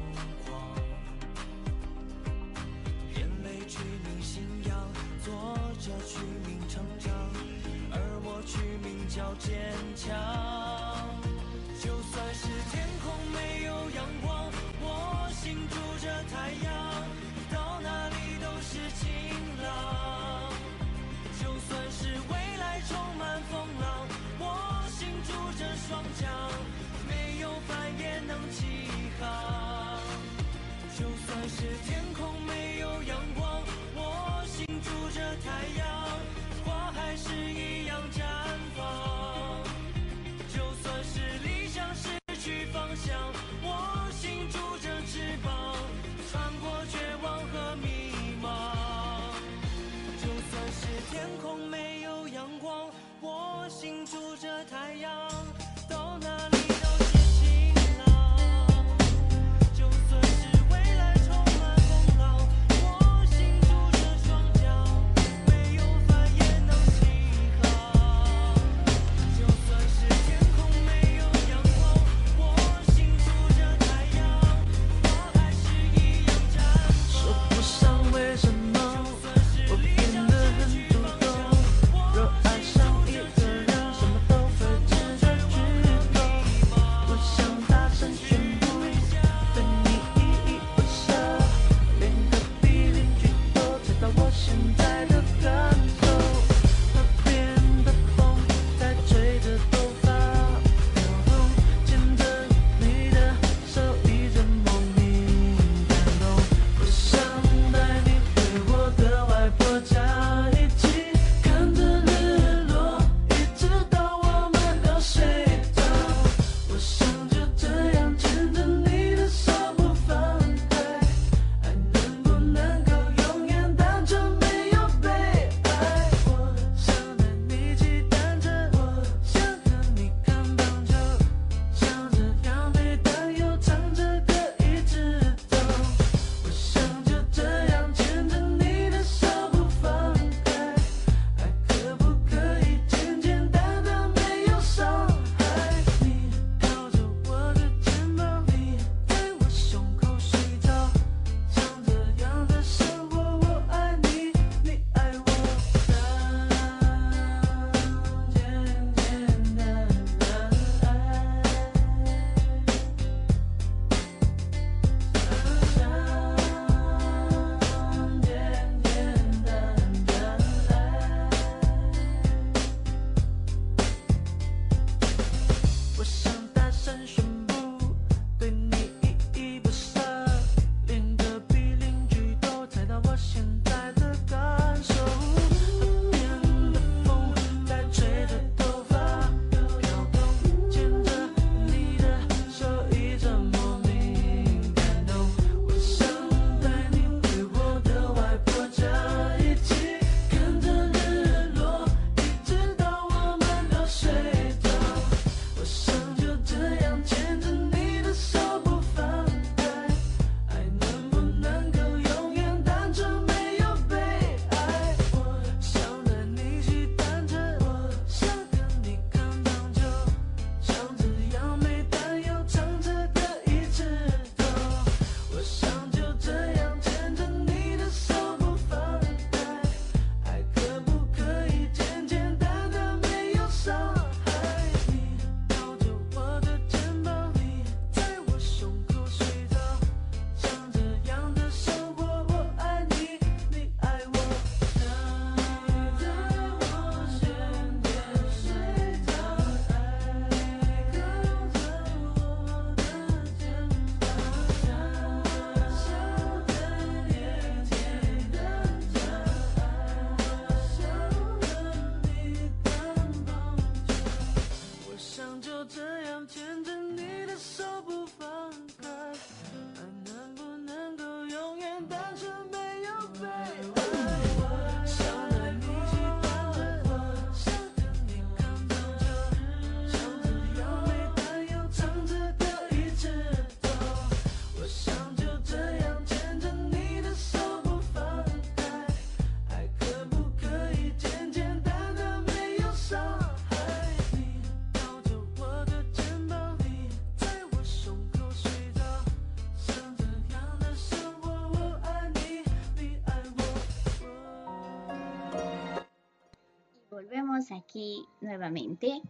[308.31, 309.01] nuevamente.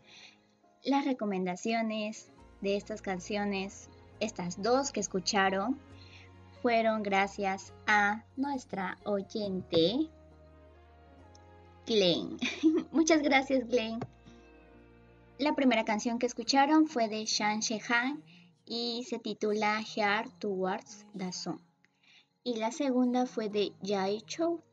[0.84, 3.88] Las recomendaciones de estas canciones,
[4.20, 5.80] estas dos que escucharon,
[6.64, 10.10] fueron gracias a nuestra oyente
[11.86, 12.38] Glenn.
[12.92, 14.00] Muchas gracias Glenn.
[15.38, 18.24] La primera canción que escucharon fue de Shan Shehan
[18.66, 21.62] y se titula Heart Towards the Sun.
[22.44, 24.64] Y la segunda fue de Jai Chou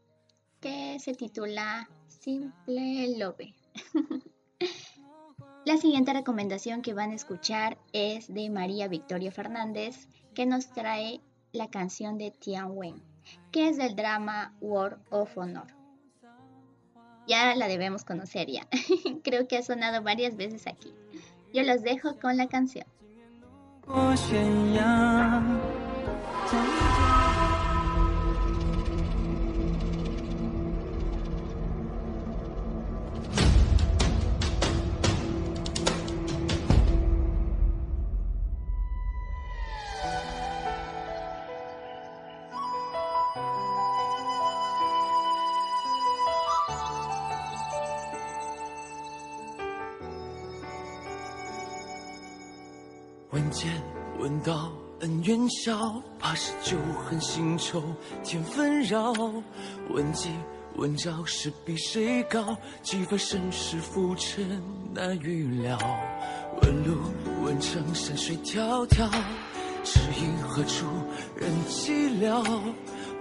[0.61, 3.55] que se titula Simple Love.
[5.65, 11.21] La siguiente recomendación que van a escuchar es de María Victoria Fernández, que nos trae
[11.53, 13.03] la canción de Tian Wen,
[13.53, 15.67] que es del drama War of Honor.
[17.27, 18.67] Ya la debemos conocer ya.
[19.23, 20.95] Creo que ha sonado varias veces aquí.
[21.53, 22.87] Yo los dejo con la canción.
[55.65, 57.83] 笑，怕是旧恨新仇
[58.23, 59.13] 添纷扰。
[59.91, 60.31] 问计
[60.77, 62.57] 问招是比谁高？
[62.81, 64.63] 几番身世浮沉
[64.95, 65.77] 难预料。
[66.63, 66.99] 问路
[67.43, 69.11] 问程山水迢迢，
[69.83, 70.87] 知音何处
[71.35, 72.41] 人寂寥？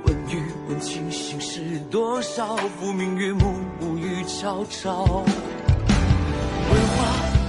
[0.05, 2.55] 问雨问情心事多少？
[2.79, 5.03] 浮明月暮暮雨悄悄。
[5.03, 6.97] 问花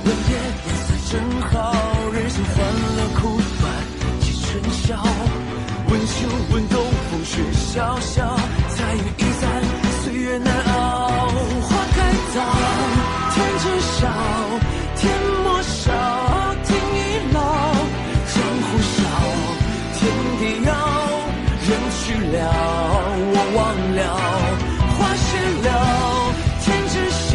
[0.06, 0.32] 问叶
[0.66, 1.74] 颜色正好。
[2.10, 2.56] 人生欢
[2.96, 3.38] 乐苦
[4.58, 4.96] 短几春宵，
[5.88, 8.36] 问秋问冬风雪萧萧，
[8.68, 9.62] 彩云易散
[10.02, 11.08] 岁月难熬。
[11.62, 11.96] 花开
[12.34, 12.36] 早，
[13.34, 14.08] 天知晓，
[14.96, 15.12] 天
[15.44, 15.92] 莫笑，
[16.64, 16.96] 天已
[17.32, 17.38] 老。
[18.34, 18.96] 江湖笑，
[19.94, 20.00] 天
[20.40, 20.70] 地遥，
[21.68, 22.02] 人去
[22.36, 22.36] 了，
[23.34, 23.58] 我忘
[23.94, 24.00] 了。
[24.98, 25.28] 花谢
[25.68, 25.68] 了，
[26.64, 27.30] 天知晓。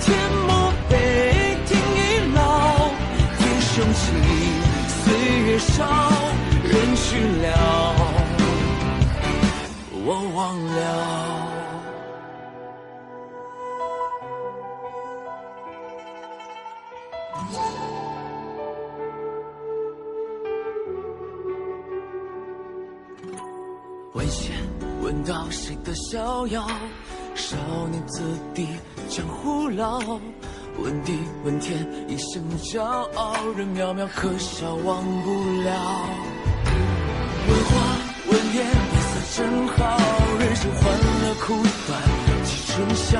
[0.00, 0.08] 天
[0.46, 0.50] 莫
[0.88, 0.92] 悲，
[1.66, 1.98] 天已
[2.34, 2.40] 老，
[3.38, 4.02] 天升起，
[5.04, 5.04] 岁
[5.46, 6.11] 月少
[7.42, 7.94] 了，
[10.04, 10.72] 我忘了。
[24.14, 24.54] 问仙
[25.00, 26.66] 问道谁的逍遥？
[27.34, 27.56] 少
[27.90, 28.22] 年子
[28.54, 28.68] 弟
[29.08, 29.98] 江湖老。
[30.78, 31.12] 问地
[31.44, 35.30] 问天，一生骄傲，人渺渺，可笑忘不
[35.62, 36.31] 了。
[41.44, 42.00] 苦短
[42.44, 43.18] 几春宵。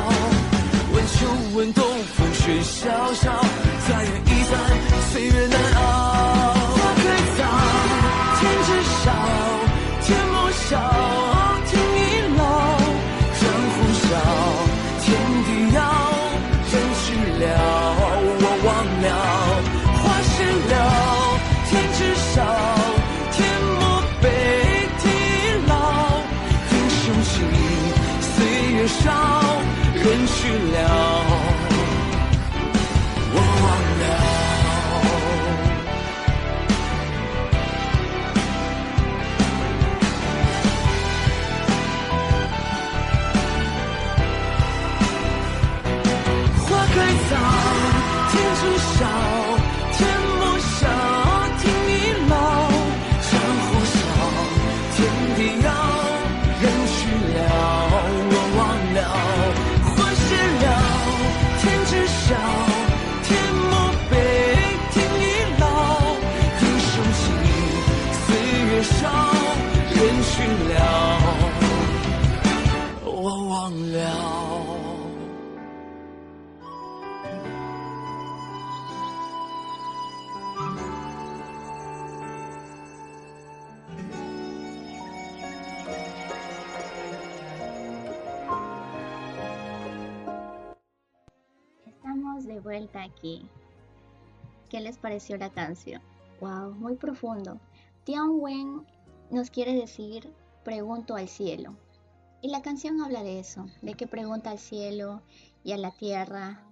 [0.92, 3.32] 问秋问冬，风雪萧萧，
[3.84, 4.52] 彩云易散，
[5.10, 5.82] 岁月难熬。
[6.54, 7.02] 花开
[7.36, 7.40] 早，
[8.38, 8.68] 天知
[9.02, 9.10] 晓，
[10.02, 11.31] 天莫笑。
[49.02, 49.31] song.
[92.94, 93.48] Aquí.
[94.68, 96.02] ¿Qué les pareció la canción?
[96.40, 97.60] Wow, muy profundo.
[98.04, 98.86] Tian Wen
[99.30, 100.32] nos quiere decir
[100.64, 101.76] pregunto al cielo.
[102.40, 105.22] Y la canción habla de eso, de que pregunta al cielo
[105.62, 106.64] y a la tierra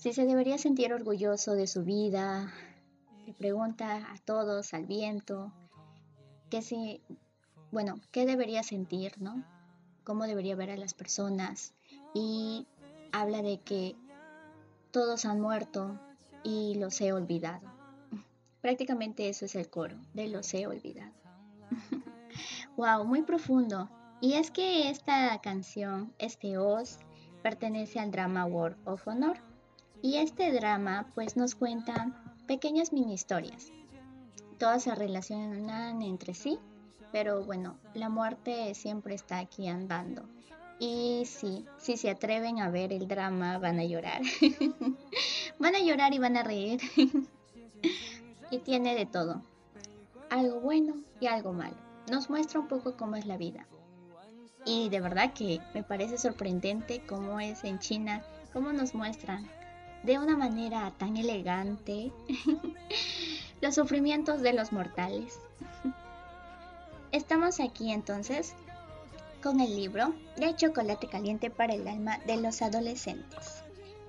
[0.00, 2.50] si se debería sentir orgulloso de su vida.
[3.26, 5.52] Le pregunta a todos, al viento,
[6.48, 7.02] que si,
[7.70, 9.44] bueno, qué debería sentir, ¿no?
[10.04, 11.74] Cómo debería ver a las personas.
[12.14, 12.66] Y
[13.12, 13.94] habla de que
[14.90, 15.98] todos han muerto
[16.42, 17.68] y los he olvidado.
[18.60, 21.12] Prácticamente eso es el coro, de los he olvidado.
[22.76, 23.88] wow, muy profundo.
[24.20, 26.98] Y es que esta canción, este Oz,
[27.42, 29.38] pertenece al drama World of Honor.
[30.02, 33.72] Y este drama pues nos cuenta pequeñas mini historias.
[34.58, 36.58] Todas se relacionan entre sí,
[37.12, 40.28] pero bueno, la muerte siempre está aquí andando.
[40.82, 44.22] Y sí, si se atreven a ver el drama, van a llorar.
[45.58, 46.80] van a llorar y van a reír.
[48.50, 49.42] y tiene de todo.
[50.30, 51.76] Algo bueno y algo malo.
[52.10, 53.66] Nos muestra un poco cómo es la vida.
[54.64, 58.24] Y de verdad que me parece sorprendente cómo es en China,
[58.54, 59.46] cómo nos muestran
[60.02, 62.10] de una manera tan elegante
[63.60, 65.40] los sufrimientos de los mortales.
[67.12, 68.54] Estamos aquí entonces
[69.42, 73.62] con el libro de Chocolate Caliente para el Alma de los Adolescentes.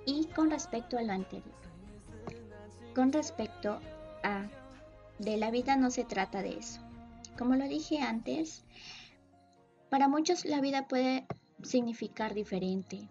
[0.05, 1.55] Y con respecto a lo anterior,
[2.93, 3.79] con respecto
[4.23, 4.47] a
[5.19, 6.81] de la vida no se trata de eso.
[7.37, 8.65] Como lo dije antes,
[9.89, 11.25] para muchos la vida puede
[11.63, 13.07] significar diferente.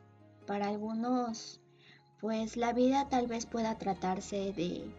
[0.47, 1.61] Para algunos,
[2.21, 4.93] pues la vida tal vez pueda tratarse de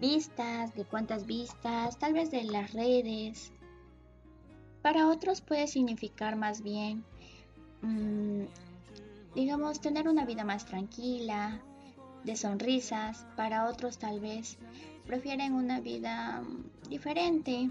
[0.00, 3.52] vistas, de cuántas vistas, tal vez de las redes,
[4.82, 7.04] para otros puede significar más bien,
[7.82, 8.44] mm,
[9.34, 11.60] digamos, tener una vida más tranquila,
[12.24, 13.26] de sonrisas.
[13.36, 14.56] Para otros tal vez
[15.06, 17.70] prefieren una vida mm, diferente.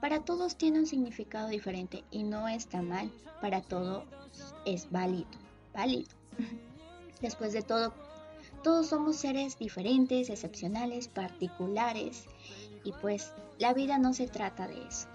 [0.00, 3.10] Para todos tiene un significado diferente y no está mal.
[3.40, 4.04] Para todos
[4.64, 5.28] es válido,
[5.74, 6.10] válido.
[7.20, 7.92] Después de todo,
[8.62, 12.24] todos somos seres diferentes, excepcionales, particulares
[12.82, 15.06] y pues la vida no se trata de eso.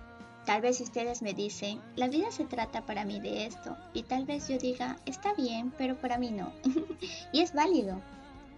[0.45, 4.25] Tal vez ustedes me dicen, la vida se trata para mí de esto, y tal
[4.25, 6.51] vez yo diga, está bien, pero para mí no.
[7.31, 7.99] y es válido.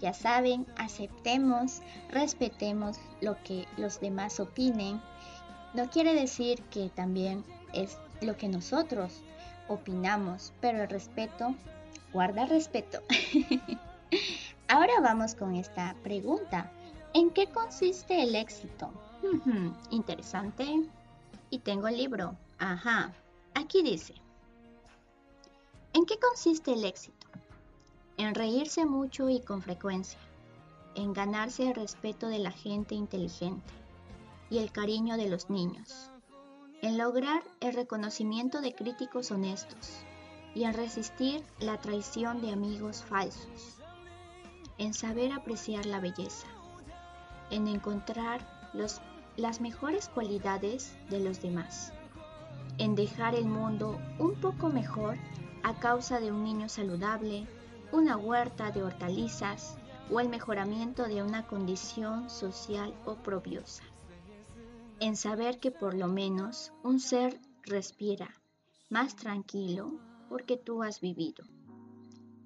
[0.01, 5.01] Ya saben, aceptemos, respetemos lo que los demás opinen.
[5.73, 9.21] No quiere decir que también es lo que nosotros
[9.67, 11.55] opinamos, pero el respeto
[12.13, 12.99] guarda respeto.
[14.67, 16.69] Ahora vamos con esta pregunta.
[17.13, 18.91] ¿En qué consiste el éxito?
[19.89, 20.65] Interesante.
[21.49, 22.37] Y tengo el libro.
[22.59, 23.13] Ajá.
[23.53, 24.13] Aquí dice.
[25.93, 27.27] ¿En qué consiste el éxito?
[28.17, 30.19] En reírse mucho y con frecuencia.
[30.95, 33.73] En ganarse el respeto de la gente inteligente
[34.49, 36.11] y el cariño de los niños.
[36.81, 39.93] En lograr el reconocimiento de críticos honestos
[40.53, 43.77] y en resistir la traición de amigos falsos.
[44.77, 46.47] En saber apreciar la belleza.
[47.49, 49.01] En encontrar los
[49.37, 51.93] las mejores cualidades de los demás,
[52.79, 55.15] en dejar el mundo un poco mejor
[55.63, 57.47] a causa de un niño saludable,
[57.91, 59.77] una huerta de hortalizas
[60.11, 63.83] o el mejoramiento de una condición social oprobiosa.
[64.99, 68.33] En saber que por lo menos un ser respira
[68.89, 69.91] más tranquilo
[70.29, 71.43] porque tú has vivido.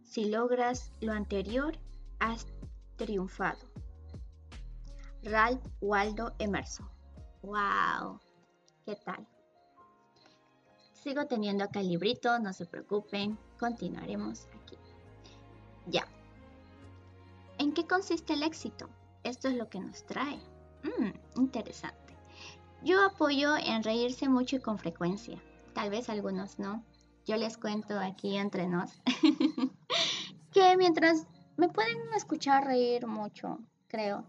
[0.03, 1.77] Si logras lo anterior,
[2.19, 2.45] has
[2.97, 3.59] triunfado.
[5.23, 6.89] Ralph Waldo Emerson.
[7.43, 8.19] ¡Wow!
[8.85, 9.27] ¿Qué tal?
[10.93, 14.77] Sigo teniendo acá el librito, no se preocupen, continuaremos aquí.
[15.85, 16.07] Ya.
[17.59, 18.89] ¿En qué consiste el éxito?
[19.23, 20.39] Esto es lo que nos trae.
[20.83, 22.17] Mmm, interesante.
[22.83, 25.39] Yo apoyo en reírse mucho y con frecuencia.
[25.75, 26.83] Tal vez algunos no.
[27.27, 28.91] Yo les cuento aquí entre nos
[30.51, 34.25] que mientras me pueden escuchar reír mucho, creo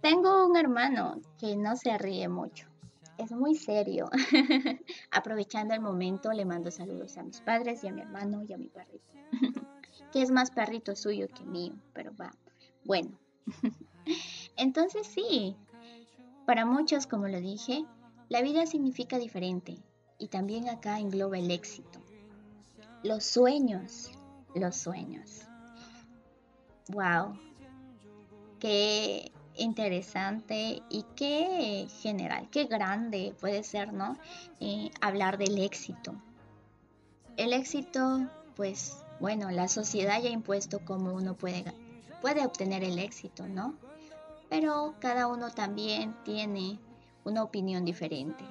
[0.00, 2.68] tengo un hermano que no se ríe mucho.
[3.18, 4.08] Es muy serio.
[5.10, 8.58] Aprovechando el momento, le mando saludos a mis padres y a mi hermano y a
[8.58, 9.12] mi perrito.
[10.12, 12.30] que es más perrito suyo que mío, pero va.
[12.84, 13.18] Bueno.
[14.56, 15.56] Entonces sí,
[16.46, 17.84] para muchos, como lo dije,
[18.28, 19.76] la vida significa diferente
[20.18, 22.00] y también acá engloba el éxito.
[23.02, 24.10] Los sueños,
[24.54, 25.42] los sueños.
[26.88, 27.38] Wow.
[28.58, 34.16] Qué interesante y qué general, qué grande puede ser, ¿no?
[34.60, 36.14] Eh, hablar del éxito.
[37.36, 41.64] El éxito, pues, bueno, la sociedad ya ha impuesto cómo uno puede,
[42.20, 43.74] puede obtener el éxito, ¿no?
[44.48, 46.78] Pero cada uno también tiene
[47.24, 48.44] una opinión diferente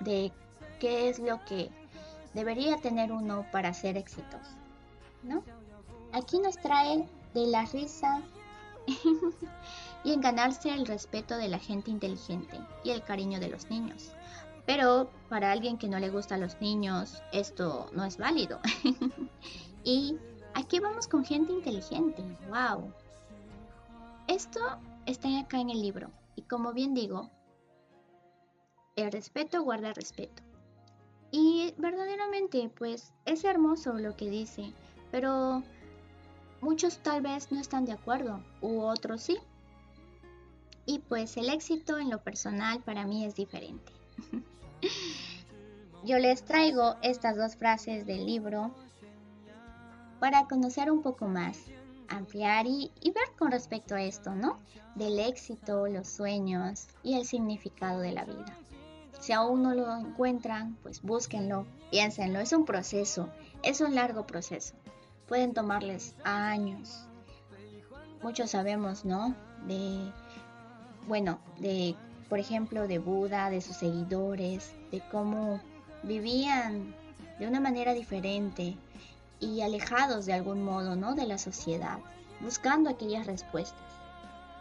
[0.00, 0.32] de
[0.78, 1.70] qué es lo que
[2.34, 4.56] debería tener uno para ser exitoso,
[5.22, 5.42] ¿no?
[6.12, 8.22] Aquí nos trae de la risa
[10.04, 14.12] y en ganarse el respeto de la gente inteligente y el cariño de los niños.
[14.66, 18.60] Pero para alguien que no le gusta a los niños, esto no es válido.
[19.84, 20.16] y
[20.54, 22.22] Aquí vamos con gente inteligente.
[22.48, 22.92] ¡Wow!
[24.28, 24.60] Esto
[25.06, 26.10] está acá en el libro.
[26.36, 27.30] Y como bien digo,
[28.96, 30.42] el respeto guarda respeto.
[31.30, 34.72] Y verdaderamente, pues es hermoso lo que dice,
[35.10, 35.62] pero
[36.62, 39.38] muchos tal vez no están de acuerdo, u otros sí.
[40.86, 43.92] Y pues el éxito en lo personal para mí es diferente.
[46.04, 48.72] Yo les traigo estas dos frases del libro
[50.18, 51.58] para conocer un poco más,
[52.08, 54.58] ampliar y, ver con respecto a esto, ¿no?
[54.94, 58.56] Del éxito, los sueños y el significado de la vida.
[59.20, 63.28] Si aún no lo encuentran, pues búsquenlo, piénsenlo, es un proceso,
[63.62, 64.74] es un largo proceso.
[65.32, 67.06] Pueden tomarles años.
[68.22, 69.34] Muchos sabemos, ¿no?
[69.66, 70.12] De,
[71.08, 71.96] bueno, de,
[72.28, 75.58] por ejemplo, de Buda, de sus seguidores, de cómo
[76.02, 76.94] vivían
[77.38, 78.76] de una manera diferente
[79.40, 81.14] y alejados de algún modo, ¿no?
[81.14, 81.98] De la sociedad,
[82.42, 83.80] buscando aquellas respuestas.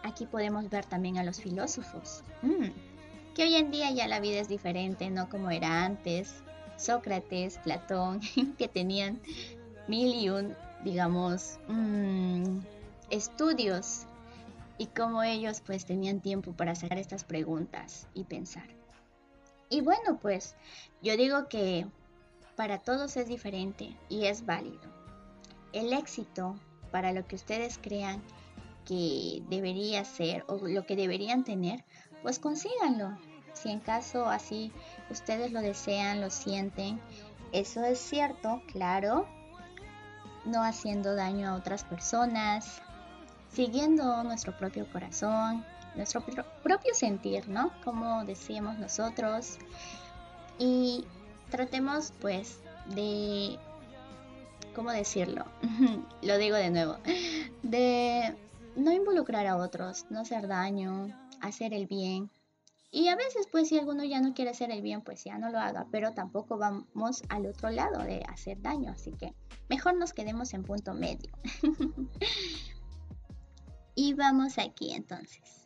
[0.03, 4.39] Aquí podemos ver también a los filósofos, mm, que hoy en día ya la vida
[4.39, 6.33] es diferente, no como era antes.
[6.77, 8.21] Sócrates, Platón,
[8.57, 9.19] que tenían
[9.87, 12.59] mil y un, digamos, mm,
[13.09, 14.05] estudios
[14.77, 18.67] y cómo ellos pues tenían tiempo para sacar estas preguntas y pensar.
[19.69, 20.55] Y bueno, pues
[21.01, 21.87] yo digo que
[22.55, 24.81] para todos es diferente y es válido.
[25.71, 26.55] El éxito
[26.91, 28.21] para lo que ustedes crean
[28.85, 31.83] que debería ser o lo que deberían tener,
[32.21, 33.17] pues consíganlo.
[33.53, 34.71] Si en caso así
[35.09, 36.99] ustedes lo desean, lo sienten,
[37.51, 39.27] eso es cierto, claro,
[40.45, 42.81] no haciendo daño a otras personas,
[43.53, 45.65] siguiendo nuestro propio corazón,
[45.95, 46.23] nuestro
[46.63, 47.71] propio sentir, ¿no?
[47.83, 49.57] Como decíamos nosotros.
[50.57, 51.05] Y
[51.49, 53.57] tratemos pues de,
[54.75, 55.45] ¿cómo decirlo?
[56.21, 56.97] Lo digo de nuevo,
[57.63, 58.35] de
[58.75, 61.07] no involucrar a otros, no hacer daño,
[61.41, 62.29] hacer el bien.
[62.93, 65.49] Y a veces pues si alguno ya no quiere hacer el bien, pues ya no
[65.49, 69.33] lo haga, pero tampoco vamos al otro lado de hacer daño, así que
[69.71, 71.31] mejor nos quedemos en punto medio.
[73.95, 75.61] y vamos aquí entonces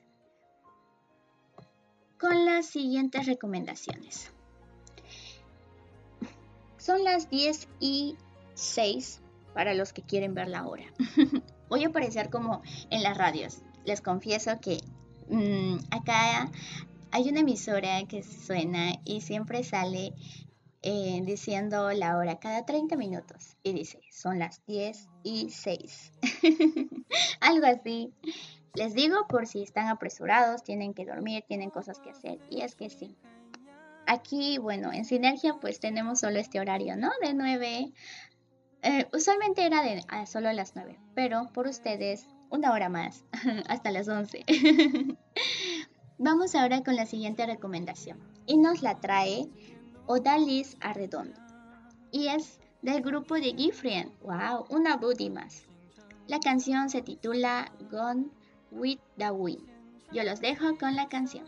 [2.20, 4.32] con las siguientes recomendaciones.
[6.78, 8.16] Son las 10 y
[8.54, 9.22] 6
[9.56, 10.86] para los que quieren ver la hora.
[11.70, 13.64] Voy a aparecer como en las radios.
[13.86, 14.78] Les confieso que
[15.30, 16.52] mm, acá
[17.12, 20.14] hay una emisora que suena y siempre sale
[20.88, 23.58] eh, diciendo la hora cada 30 minutos.
[23.64, 26.12] Y dice, son las 10 y 6.
[27.42, 28.14] Algo así.
[28.76, 32.38] Les digo por si están apresurados, tienen que dormir, tienen cosas que hacer.
[32.52, 33.18] Y es que sí.
[34.06, 37.10] Aquí, bueno, en Sinergia pues tenemos solo este horario, ¿no?
[37.20, 37.92] De 9.
[38.84, 43.26] Eh, usualmente era de solo a las 9, pero por ustedes una hora más,
[43.70, 44.46] hasta las 11.
[46.20, 48.20] Vamos ahora con la siguiente recomendación.
[48.46, 49.50] Y nos la trae
[50.08, 51.46] Odalis Arredondo
[52.12, 54.12] y es del grupo de Gifrien.
[54.22, 54.68] ¡Wow!
[54.70, 55.66] Una booty más.
[56.28, 58.28] La canción se titula Gone
[58.72, 59.68] with the Wind.
[60.12, 61.46] Yo los dejo con la canción.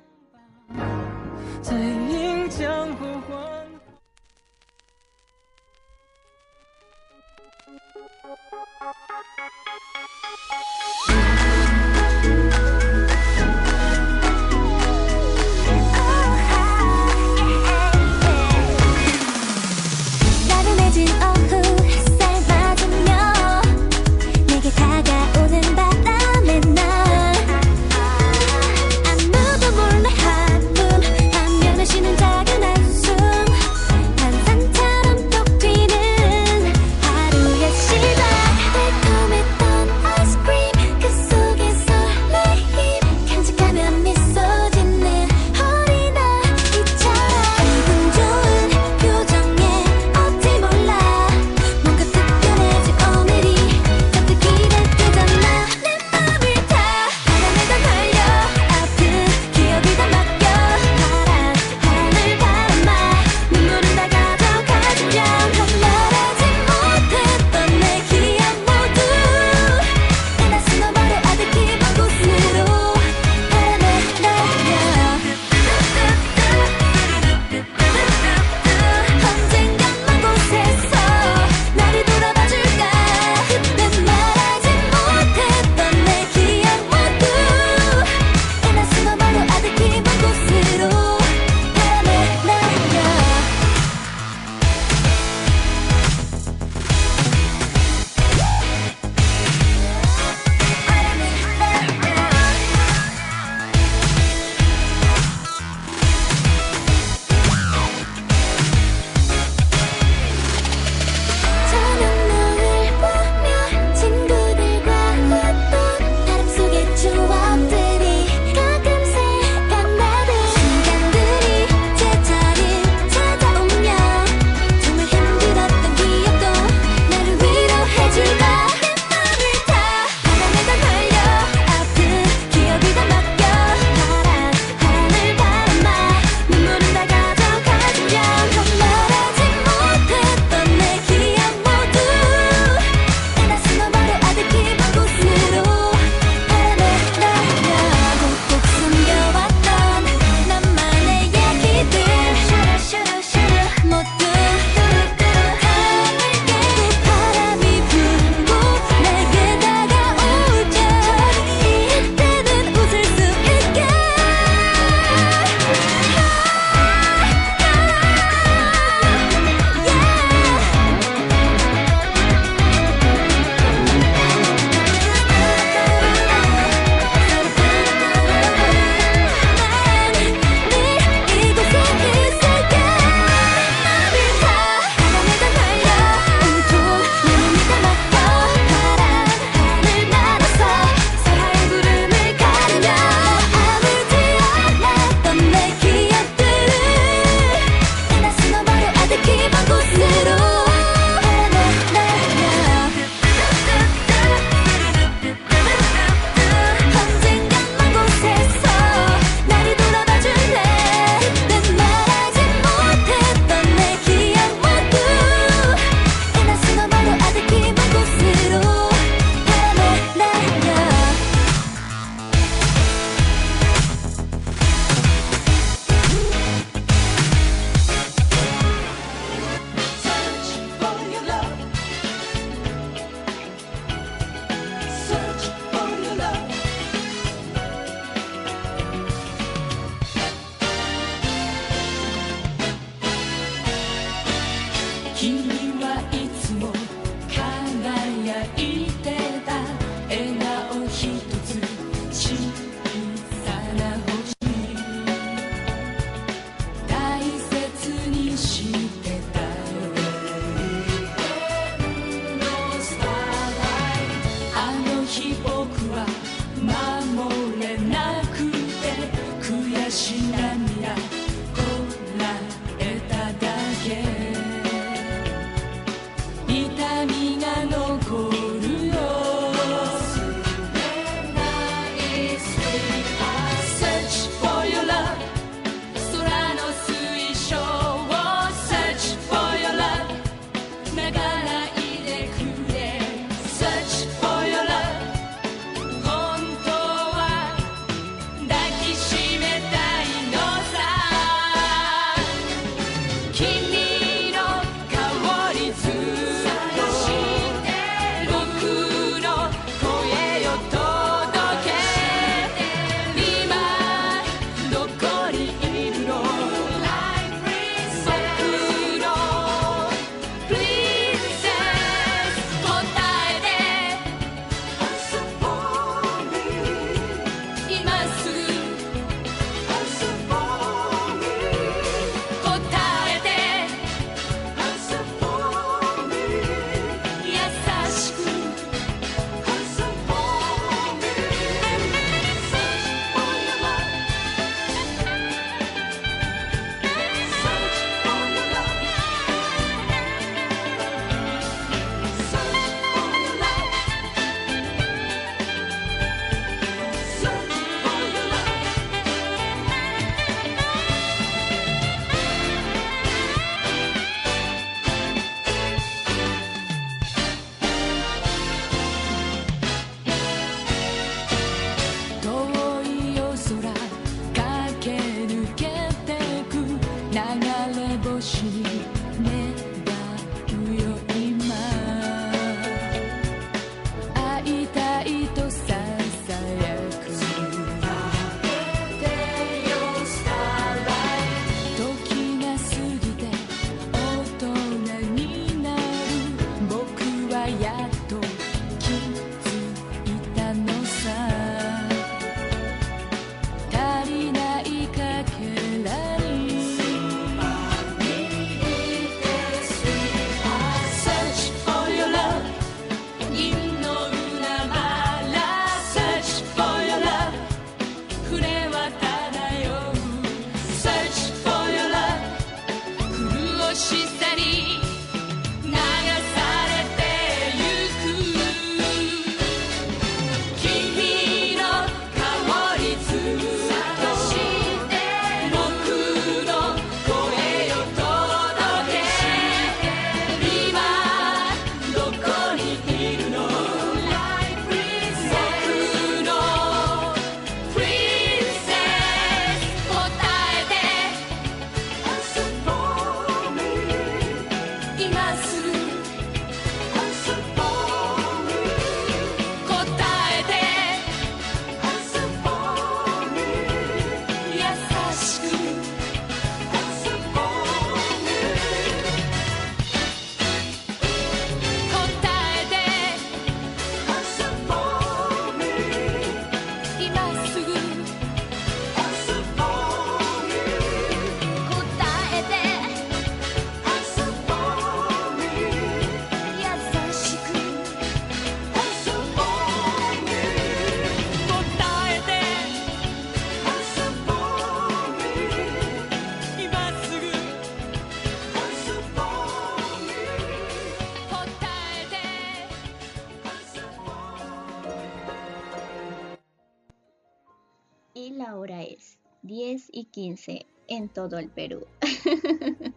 [510.27, 511.87] 15 en todo el Perú.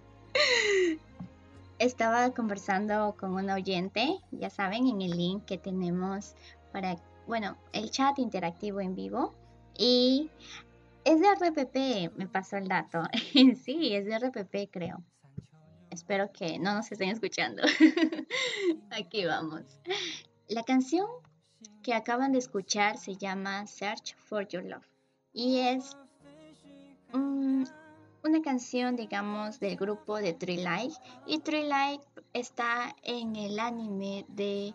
[1.78, 6.34] Estaba conversando con un oyente, ya saben, en el link que tenemos
[6.72, 6.96] para,
[7.28, 9.32] bueno, el chat interactivo en vivo.
[9.78, 10.28] Y
[11.04, 13.04] es de RPP, me pasó el dato.
[13.64, 15.00] sí, es de RPP, creo.
[15.90, 17.62] Espero que no nos estén escuchando.
[18.90, 19.62] Aquí vamos.
[20.48, 21.06] La canción
[21.84, 24.90] que acaban de escuchar se llama Search for Your Love
[25.32, 25.96] y es
[27.12, 27.64] mm,
[28.24, 30.92] una canción, digamos, del grupo de Tree Light.
[31.26, 34.74] Y Tree Light está en el anime de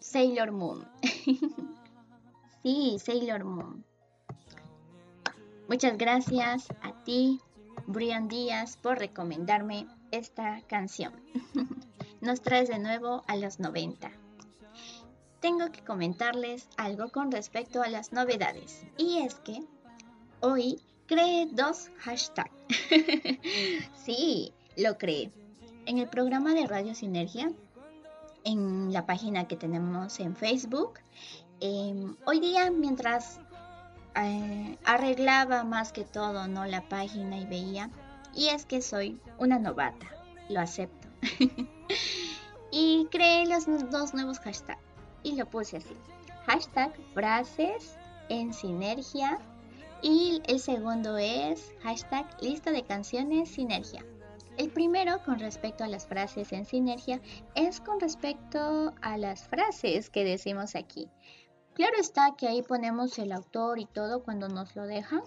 [0.00, 0.88] Sailor Moon.
[2.62, 3.84] sí, Sailor Moon.
[5.68, 7.40] Muchas gracias a ti,
[7.86, 11.12] Brian Díaz, por recomendarme esta canción.
[12.20, 14.10] Nos traes de nuevo a los 90
[15.40, 18.84] tengo que comentarles algo con respecto a las novedades.
[18.96, 19.62] Y es que
[20.40, 22.52] hoy creé dos hashtags.
[24.04, 25.32] sí, lo creé.
[25.86, 27.50] En el programa de Radio Sinergia,
[28.44, 31.00] en la página que tenemos en Facebook,
[31.60, 33.40] eh, hoy día mientras
[34.14, 37.90] eh, arreglaba más que todo no la página y veía,
[38.34, 40.06] y es que soy una novata,
[40.50, 41.08] lo acepto.
[42.70, 44.82] y creé los dos nuevos hashtags
[45.22, 45.96] y lo puse así.
[46.46, 47.96] Hashtag frases
[48.28, 49.38] en sinergia.
[50.02, 54.04] Y el segundo es hashtag lista de canciones sinergia.
[54.56, 57.20] El primero con respecto a las frases en sinergia
[57.54, 61.08] es con respecto a las frases que decimos aquí.
[61.74, 65.22] Claro está que ahí ponemos el autor y todo cuando nos lo dejan.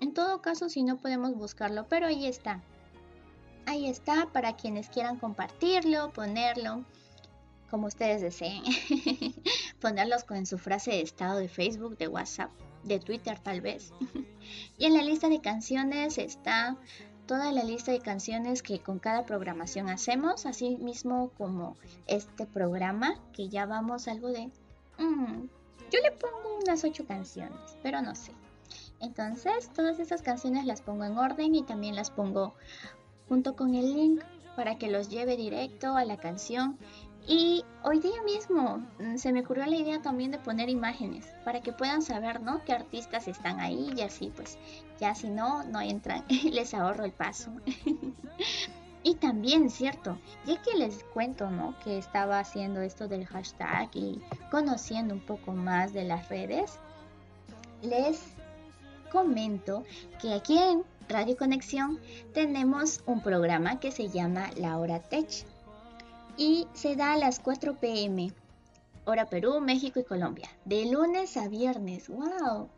[0.00, 2.62] En todo caso, si no podemos buscarlo, pero ahí está.
[3.64, 6.84] Ahí está para quienes quieran compartirlo, ponerlo
[7.70, 8.62] como ustedes deseen.
[9.80, 12.50] Ponerlos en su frase de estado de Facebook, de WhatsApp,
[12.86, 13.92] de Twitter tal vez.
[14.78, 16.76] y en la lista de canciones está
[17.26, 21.76] toda la lista de canciones que con cada programación hacemos, así mismo como
[22.06, 24.46] este programa, que ya vamos algo de...
[24.98, 25.48] mm,
[25.90, 28.32] yo le pongo unas ocho canciones, pero no sé.
[29.00, 32.54] Entonces, todas esas canciones las pongo en orden y también las pongo
[33.28, 34.22] junto con el link
[34.54, 36.78] para que los lleve directo a la canción
[37.26, 41.60] y hoy día mismo mm, se me ocurrió la idea también de poner imágenes para
[41.60, 42.62] que puedan saber, ¿no?
[42.64, 44.58] Qué artistas están ahí y así, pues
[45.00, 47.50] ya si no, no entran, les ahorro el paso.
[49.02, 51.74] y también, cierto, ya que les cuento, ¿no?
[51.82, 56.78] Que estaba haciendo esto del hashtag y conociendo un poco más de las redes,
[57.82, 58.22] les
[59.10, 59.82] comento
[60.20, 61.98] que aquí en Radio Conexión
[62.34, 65.46] tenemos un programa que se llama La Hora Tech
[66.36, 68.32] y se da a las 4 pm,
[69.04, 72.08] hora Perú, México y Colombia, de lunes a viernes.
[72.08, 72.70] ¡Wow!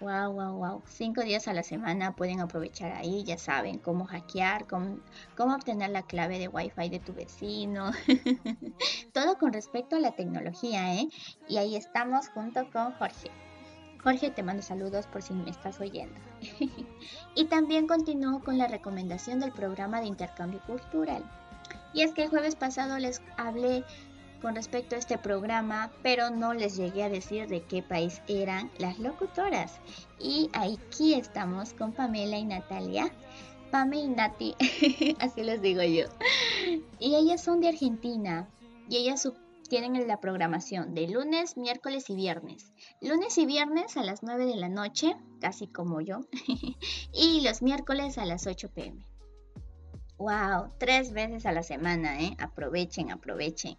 [0.00, 0.82] Wow, wow, wow.
[0.86, 5.00] Cinco días a la semana pueden aprovechar ahí, ya saben, cómo hackear, cómo,
[5.36, 7.90] cómo obtener la clave de Wi-Fi de tu vecino.
[9.12, 11.08] Todo con respecto a la tecnología, ¿eh?
[11.48, 13.30] Y ahí estamos junto con Jorge.
[14.00, 16.14] Jorge, te mando saludos por si me estás oyendo.
[17.34, 21.24] y también continúo con la recomendación del programa de intercambio cultural.
[21.98, 23.82] Y es que el jueves pasado les hablé
[24.40, 28.70] con respecto a este programa, pero no les llegué a decir de qué país eran
[28.78, 29.80] las locutoras.
[30.20, 33.10] Y aquí estamos con Pamela y Natalia.
[33.72, 34.54] Pame y Nati,
[35.18, 36.04] así les digo yo.
[37.00, 38.48] Y ellas son de Argentina
[38.88, 39.28] y ellas
[39.68, 42.72] tienen la programación de lunes, miércoles y viernes.
[43.00, 46.20] Lunes y viernes a las 9 de la noche, casi como yo,
[47.12, 49.07] y los miércoles a las 8 pm.
[50.18, 52.36] Wow, tres veces a la semana, ¿eh?
[52.38, 53.78] Aprovechen, aprovechen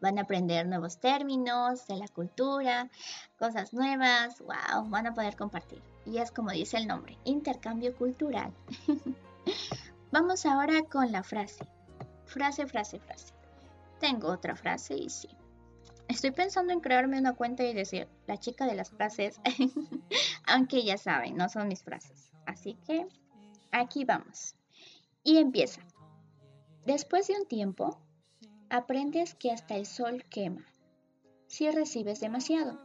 [0.00, 2.90] van a aprender nuevos términos de la cultura,
[3.38, 5.82] cosas nuevas, wow, van a poder compartir.
[6.06, 8.52] Y es como dice el nombre, intercambio cultural.
[10.12, 11.66] Vamos ahora con la frase.
[12.24, 13.34] Frase, frase, frase.
[13.98, 15.28] Tengo otra frase y sí.
[16.08, 19.40] Estoy pensando en crearme una cuenta y decir la chica de las frases,
[20.46, 22.32] aunque ya saben, no son mis frases.
[22.46, 23.06] Así que
[23.70, 24.56] aquí vamos.
[25.22, 25.82] Y empieza.
[26.86, 27.98] Después de un tiempo,
[28.68, 30.66] aprendes que hasta el sol quema
[31.50, 32.78] si recibes demasiado.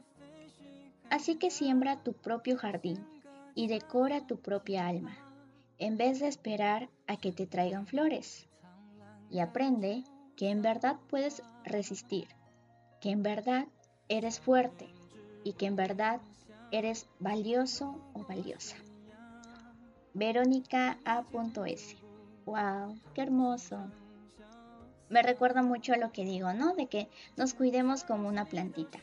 [1.11, 3.05] Así que siembra tu propio jardín
[3.53, 5.15] y decora tu propia alma,
[5.77, 8.47] en vez de esperar a que te traigan flores.
[9.29, 10.03] Y aprende
[10.35, 12.27] que en verdad puedes resistir,
[13.01, 13.67] que en verdad
[14.09, 14.87] eres fuerte
[15.43, 16.19] y que en verdad
[16.71, 18.77] eres valioso o valiosa.
[20.15, 21.95] Verónica A.S.
[22.45, 22.99] ¡Wow!
[23.13, 23.77] ¡Qué hermoso!
[25.09, 26.73] me recuerda mucho a lo que digo, ¿no?
[26.75, 28.99] De que nos cuidemos como una plantita.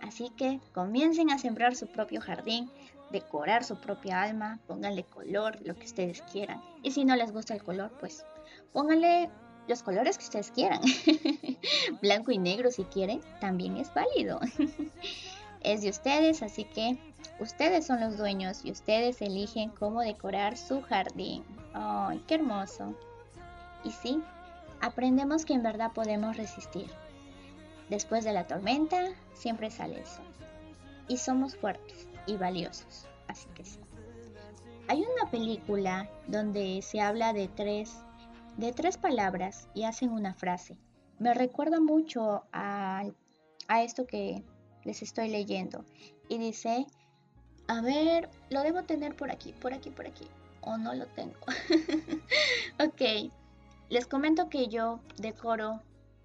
[0.00, 2.70] Así que comiencen a sembrar su propio jardín,
[3.10, 6.62] decorar su propia alma, pónganle color, lo que ustedes quieran.
[6.82, 8.24] Y si no les gusta el color, pues
[8.72, 9.30] pónganle
[9.68, 10.80] los colores que ustedes quieran.
[12.02, 14.40] Blanco y negro si quieren, también es válido.
[15.64, 16.98] es de ustedes, así que
[17.40, 21.44] ustedes son los dueños y ustedes eligen cómo decorar su jardín.
[21.74, 22.94] ¡Ay, qué hermoso!
[23.84, 24.22] Y sí,
[24.80, 26.90] aprendemos que en verdad podemos resistir.
[27.88, 30.24] Después de la tormenta siempre sale el sol.
[31.08, 33.06] Y somos fuertes y valiosos.
[33.28, 33.80] Así que sí.
[34.88, 37.96] Hay una película donde se habla de tres,
[38.56, 40.76] de tres palabras y hacen una frase.
[41.18, 43.04] Me recuerda mucho a,
[43.68, 44.42] a esto que
[44.84, 45.84] les estoy leyendo.
[46.28, 46.86] Y dice,
[47.68, 50.26] a ver, lo debo tener por aquí, por aquí, por aquí.
[50.60, 51.38] O no lo tengo.
[52.78, 53.30] ok.
[53.88, 55.82] Les comento que yo decoro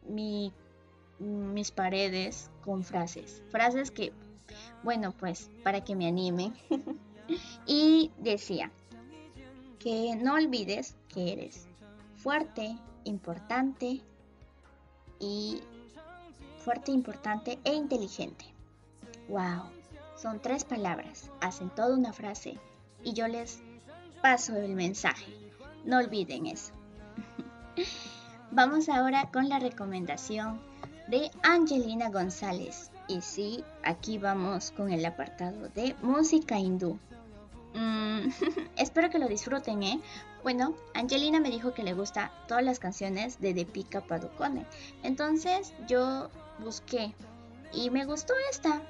[0.07, 3.41] mis paredes con frases.
[3.49, 4.13] Frases que,
[4.83, 6.53] bueno, pues para que me animen.
[7.65, 8.71] y decía
[9.79, 11.67] que no olvides que eres
[12.15, 14.01] fuerte, importante
[15.19, 15.61] y
[16.67, 18.43] fuerte, importante e inteligente.
[19.29, 19.71] Wow,
[20.17, 22.59] son tres palabras, hacen toda una frase
[23.05, 23.61] y yo les
[24.21, 25.31] paso el mensaje.
[25.85, 26.73] No olviden eso.
[28.51, 30.59] Vamos ahora con la recomendación
[31.07, 32.91] de Angelina González.
[33.07, 36.99] Y sí, aquí vamos con el apartado de música hindú.
[37.75, 38.27] Mm,
[38.75, 40.01] espero que lo disfruten, ¿eh?
[40.43, 44.65] Bueno, Angelina me dijo que le gusta todas las canciones de Deepika Padukone.
[45.03, 47.13] Entonces yo busqué
[47.73, 48.81] y me gustó esta.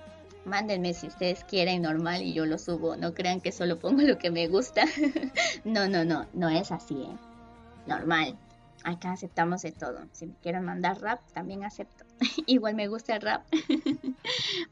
[0.46, 2.96] Mándenme si ustedes quieren normal y yo lo subo.
[2.96, 4.86] No crean que solo pongo lo que me gusta.
[5.66, 7.18] no, no, no, no es así, ¿eh?
[7.86, 8.38] Normal.
[8.84, 10.00] Acá aceptamos de todo.
[10.14, 12.06] Si me quieren mandar rap, también acepto.
[12.46, 13.46] Igual me gusta el rap.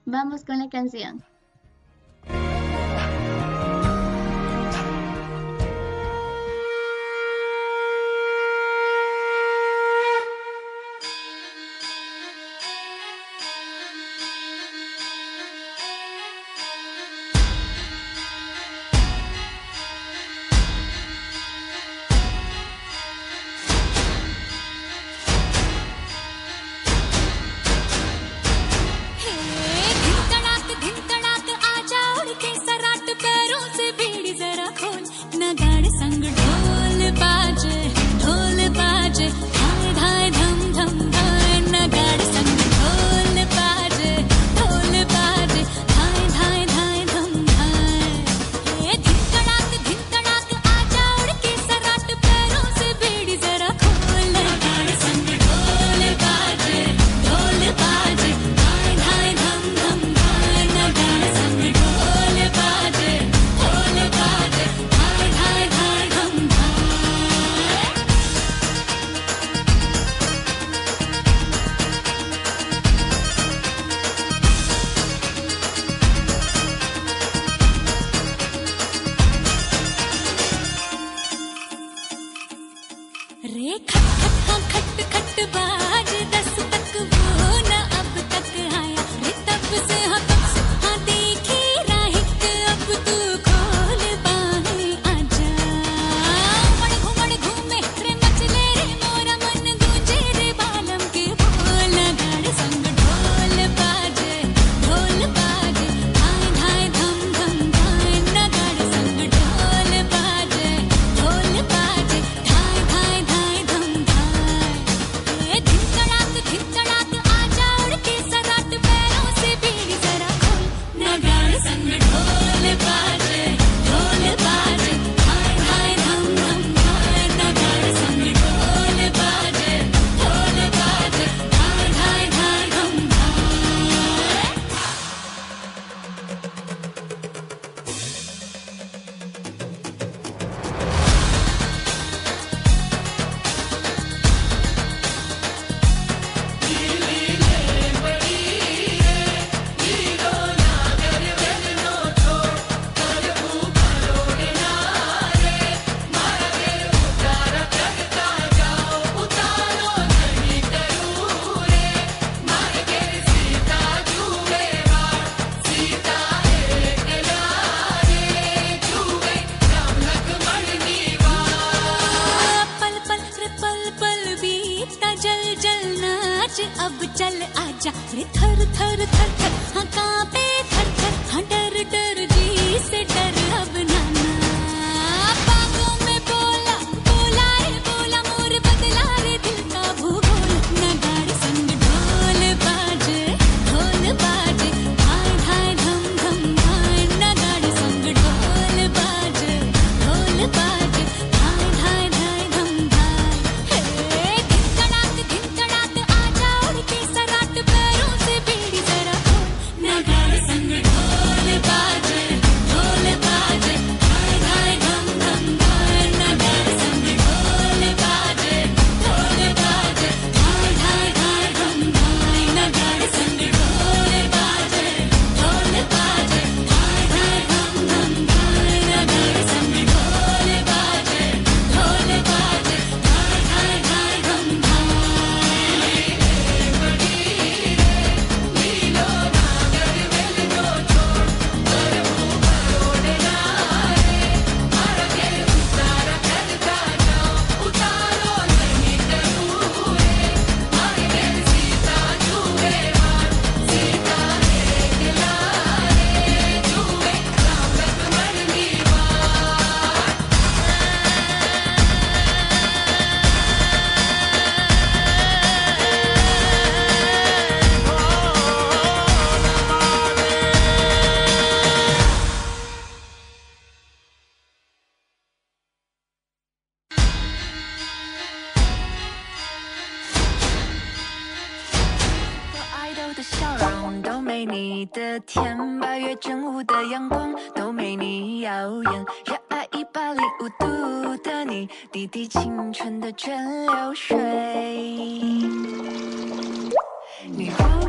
[0.06, 1.24] Vamos con la canción.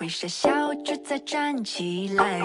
[0.00, 2.40] 会傻笑着再站起来，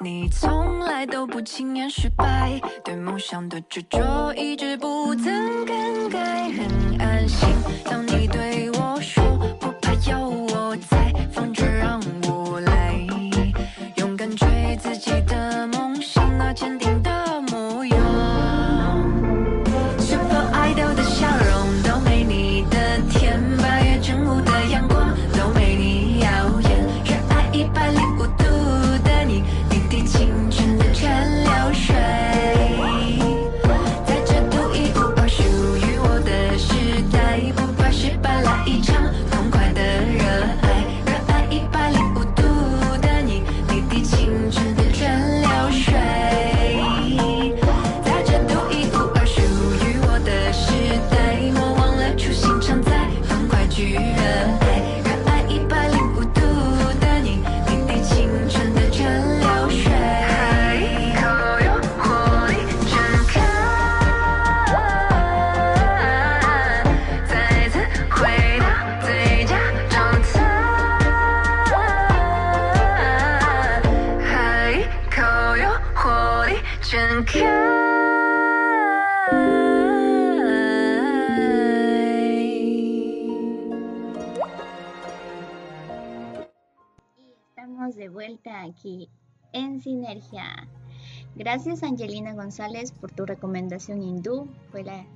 [0.00, 7.48] 你从来都不轻言失败，对梦想的执着一直不曾更改，很安心。
[7.84, 9.22] 当你对我说
[9.60, 10.49] 不怕有。
[91.36, 94.48] Gracias Angelina González por tu recomendación hindú.
[94.70, 95.06] Fue la,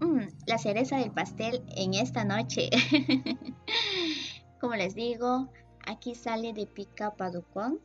[0.00, 2.70] mm, la cereza del pastel en esta noche.
[4.60, 5.48] Como les digo,
[5.86, 7.78] aquí sale de Pika Padukone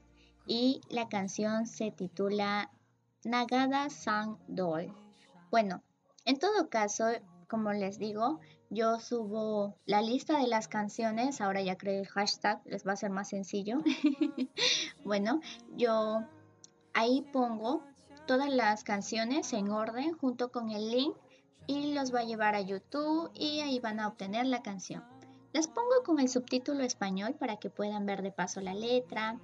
[0.45, 2.71] y la canción se titula
[3.23, 4.93] Nagada Sang Dol.
[5.51, 5.83] Bueno,
[6.25, 7.05] en todo caso,
[7.47, 8.39] como les digo,
[8.69, 12.97] yo subo la lista de las canciones, ahora ya creo el hashtag, les va a
[12.97, 13.79] ser más sencillo.
[15.05, 15.41] bueno,
[15.75, 16.23] yo
[16.93, 17.83] ahí pongo
[18.25, 21.15] todas las canciones en orden junto con el link
[21.65, 25.03] y los va a llevar a YouTube y ahí van a obtener la canción.
[25.53, 29.39] Las pongo con el subtítulo español para que puedan ver de paso la letra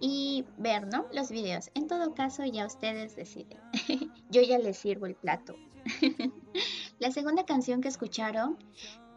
[0.00, 1.06] y ver, ¿no?
[1.12, 1.70] Los videos.
[1.74, 3.60] En todo caso, ya ustedes deciden.
[4.30, 5.54] Yo ya les sirvo el plato.
[6.98, 8.58] la segunda canción que escucharon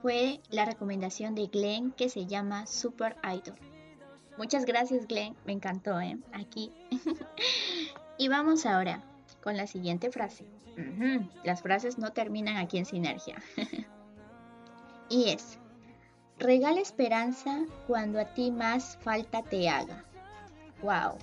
[0.02, 3.58] fue la recomendación de Glenn que se llama Super Idol.
[4.38, 6.18] Muchas gracias Glenn, me encantó, ¿eh?
[6.34, 6.72] Aquí.
[8.18, 9.04] y vamos ahora
[9.42, 10.46] con la siguiente frase.
[11.44, 13.42] Las frases no terminan aquí en sinergia.
[15.10, 15.58] y es,
[16.38, 20.04] regala esperanza cuando a ti más falta te haga.
[20.82, 21.18] Wow.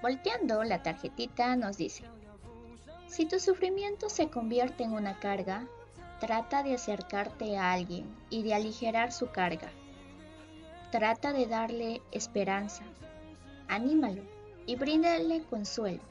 [0.00, 2.04] Volteando la tarjetita nos dice,
[3.06, 5.66] si tu sufrimiento se convierte en una carga,
[6.20, 9.70] trata de acercarte a alguien y de aligerar su carga.
[10.90, 12.84] Trata de darle esperanza,
[13.68, 14.22] anímalo
[14.66, 16.02] y bríndale consuelo.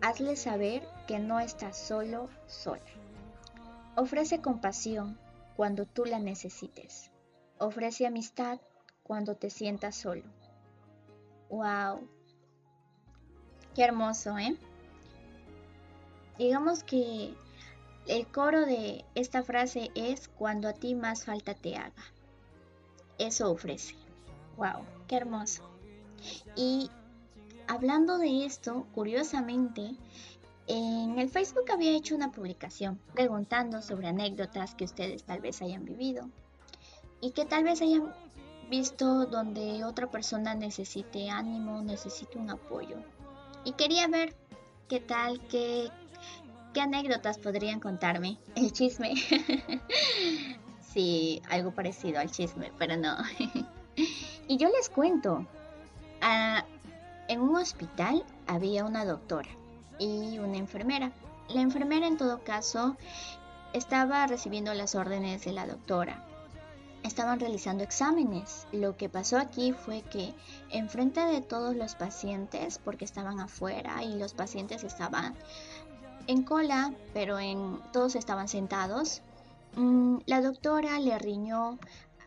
[0.00, 2.82] Hazle saber que no estás solo, sola.
[3.96, 5.18] Ofrece compasión
[5.56, 7.10] cuando tú la necesites.
[7.58, 8.60] Ofrece amistad
[9.02, 10.24] cuando te sientas solo.
[11.48, 12.08] ¡Wow!
[13.74, 14.56] Qué hermoso, ¿eh?
[16.38, 17.34] Digamos que
[18.06, 22.04] el coro de esta frase es cuando a ti más falta te haga.
[23.18, 23.94] Eso ofrece.
[24.56, 24.84] ¡Wow!
[25.08, 25.62] ¡Qué hermoso!
[26.54, 26.90] Y
[27.66, 29.96] hablando de esto, curiosamente,
[30.66, 35.84] en el Facebook había hecho una publicación preguntando sobre anécdotas que ustedes tal vez hayan
[35.84, 36.28] vivido
[37.20, 38.12] y que tal vez hayan
[38.68, 42.96] visto donde otra persona necesite ánimo, necesite un apoyo.
[43.64, 44.34] Y quería ver
[44.88, 45.90] qué tal, qué,
[46.76, 48.36] ¿Qué anécdotas podrían contarme?
[48.54, 49.14] El chisme.
[50.82, 53.16] sí, algo parecido al chisme, pero no.
[54.46, 55.46] y yo les cuento.
[56.20, 56.66] Ah,
[57.28, 59.48] en un hospital había una doctora
[59.98, 61.12] y una enfermera.
[61.48, 62.94] La enfermera en todo caso
[63.72, 66.26] estaba recibiendo las órdenes de la doctora.
[67.04, 68.66] Estaban realizando exámenes.
[68.70, 70.34] Lo que pasó aquí fue que
[70.68, 75.34] enfrente de todos los pacientes, porque estaban afuera y los pacientes estaban
[76.26, 79.22] en cola, pero en todos estaban sentados.
[79.76, 81.78] Mm, la doctora le riñó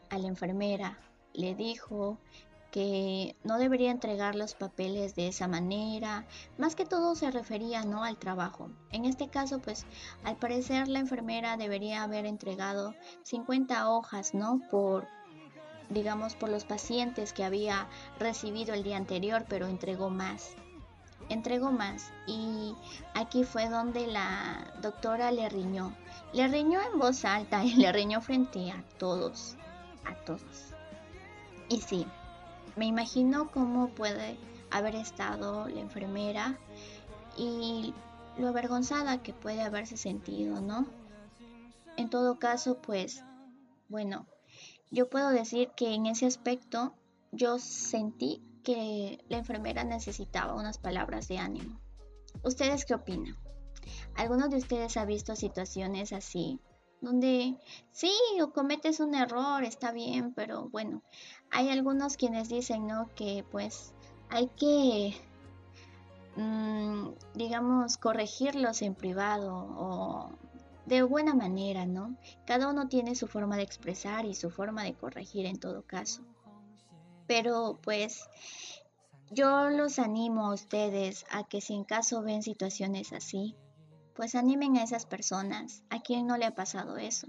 [0.09, 0.97] a la enfermera,
[1.33, 2.17] le dijo
[2.71, 6.27] que no debería entregar los papeles de esa manera,
[6.57, 8.69] más que todo se refería no al trabajo.
[8.91, 9.85] En este caso, pues
[10.23, 12.93] al parecer la enfermera debería haber entregado
[13.23, 14.61] 50 hojas, ¿no?
[14.69, 15.07] Por
[15.89, 17.87] digamos por los pacientes que había
[18.19, 20.55] recibido el día anterior, pero entregó más
[21.29, 22.75] entregó más y
[23.13, 25.95] aquí fue donde la doctora le riñó.
[26.33, 29.55] Le riñó en voz alta y le riñó frente a todos,
[30.05, 30.73] a todos.
[31.69, 32.05] Y sí,
[32.75, 34.37] me imagino cómo puede
[34.71, 36.57] haber estado la enfermera
[37.37, 37.93] y
[38.37, 40.87] lo avergonzada que puede haberse sentido, ¿no?
[41.97, 43.23] En todo caso, pues,
[43.89, 44.25] bueno,
[44.91, 46.93] yo puedo decir que en ese aspecto
[47.31, 48.41] yo sentí
[48.75, 51.79] la enfermera necesitaba unas palabras de ánimo.
[52.43, 53.35] ¿Ustedes qué opinan?
[54.15, 56.59] ¿Algunos de ustedes ha visto situaciones así?
[57.01, 57.57] Donde
[57.91, 61.01] sí, o cometes un error, está bien, pero bueno,
[61.49, 63.09] hay algunos quienes dicen, ¿no?
[63.15, 63.93] Que pues
[64.29, 65.15] hay que,
[66.35, 70.31] mm, digamos, corregirlos en privado o
[70.85, 72.17] de buena manera, ¿no?
[72.45, 76.23] Cada uno tiene su forma de expresar y su forma de corregir en todo caso.
[77.29, 78.27] Pero pues
[79.29, 83.55] yo los animo a ustedes a que si en caso ven situaciones así,
[84.15, 85.83] pues animen a esas personas.
[85.91, 87.27] ¿A quien no le ha pasado eso?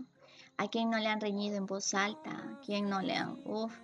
[0.57, 2.31] ¿A quien no le han reñido en voz alta?
[2.31, 3.75] ¿A quien no le han, uff,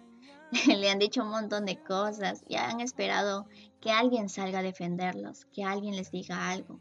[0.67, 3.45] le han dicho un montón de cosas y han esperado
[3.83, 6.81] que alguien salga a defenderlos, que alguien les diga algo?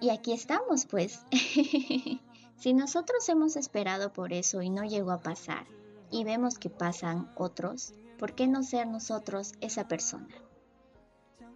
[0.00, 1.24] Y aquí estamos, pues.
[2.56, 5.66] si nosotros hemos esperado por eso y no llegó a pasar,
[6.10, 10.34] y vemos que pasan otros, ¿por qué no ser nosotros esa persona?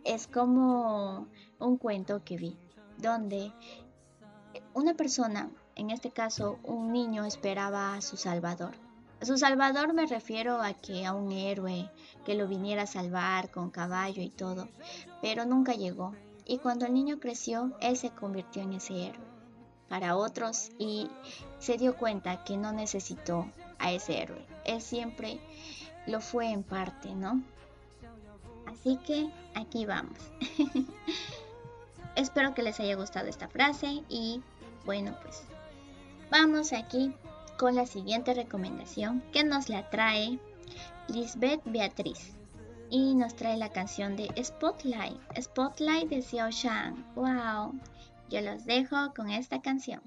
[0.05, 1.29] Es como
[1.59, 2.59] un cuento que vi,
[2.99, 3.53] donde
[4.75, 8.75] una persona, en este caso un niño, esperaba a su salvador.
[9.21, 11.91] A su salvador me refiero a que a un héroe
[12.25, 14.69] que lo viniera a salvar con caballo y todo,
[15.23, 16.13] pero nunca llegó.
[16.45, 19.35] Y cuando el niño creció, él se convirtió en ese héroe
[19.89, 21.09] para otros y
[21.59, 23.47] se dio cuenta que no necesitó
[23.79, 24.45] a ese héroe.
[24.65, 25.41] él siempre
[26.07, 27.43] lo fue en parte, ¿no?
[28.67, 30.19] Así que aquí vamos.
[32.17, 34.43] Espero que les haya gustado esta frase y
[34.85, 35.43] bueno, pues
[36.31, 37.13] vamos aquí
[37.59, 40.39] con la siguiente recomendación que nos la trae
[41.09, 42.35] Lisbeth Beatriz
[42.91, 47.15] y nos trae la canción de Spotlight, Spotlight de Xiao Shang.
[47.15, 47.75] Wow,
[48.31, 50.01] yo los dejo con esta canción.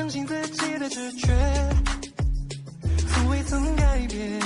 [0.00, 1.28] 相信自己的直觉
[3.06, 4.40] 从未曾改变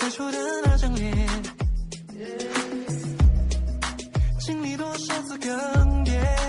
[0.00, 1.28] 最初的那张脸
[4.40, 6.41] 经历多少次更迭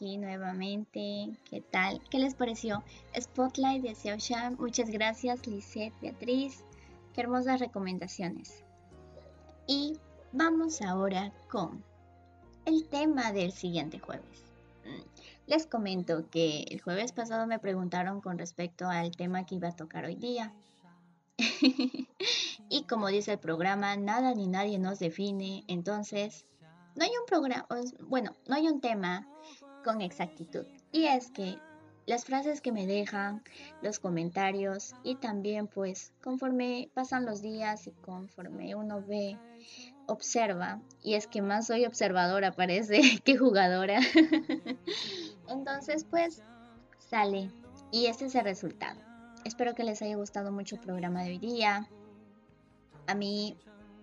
[0.00, 1.30] nuevamente.
[1.48, 2.00] ¿Qué tal?
[2.10, 2.82] ¿Qué les pareció?
[3.18, 4.56] Spotlight de Xiao Sham.
[4.58, 6.64] Muchas gracias, Lisette, Beatriz.
[7.14, 8.62] Qué hermosas recomendaciones.
[9.66, 9.98] Y
[10.32, 11.82] vamos ahora con
[12.66, 14.44] el tema del siguiente jueves.
[14.84, 15.02] Mm,
[15.46, 19.76] les comento que el jueves pasado me preguntaron con respecto al tema que iba a
[19.76, 20.52] tocar hoy día.
[22.68, 26.44] y como dice el programa, nada ni nadie nos define, entonces
[26.94, 27.66] no hay un programa,
[28.00, 29.28] bueno, no hay un tema
[29.86, 30.66] con exactitud.
[30.90, 31.58] Y es que
[32.06, 33.42] las frases que me dejan,
[33.82, 39.38] los comentarios y también pues conforme pasan los días y conforme uno ve,
[40.06, 44.00] observa, y es que más soy observadora parece que jugadora,
[45.48, 46.42] entonces pues
[46.98, 47.50] sale
[47.92, 49.00] y este es el resultado.
[49.44, 51.88] Espero que les haya gustado mucho el programa de hoy día.
[53.06, 53.56] A mí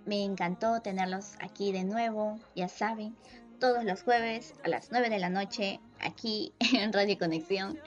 [0.06, 3.16] me encantó tenerlos aquí de nuevo, ya saben,
[3.64, 7.80] todos los jueves a las 9 de la noche, aquí en Radio Conexión,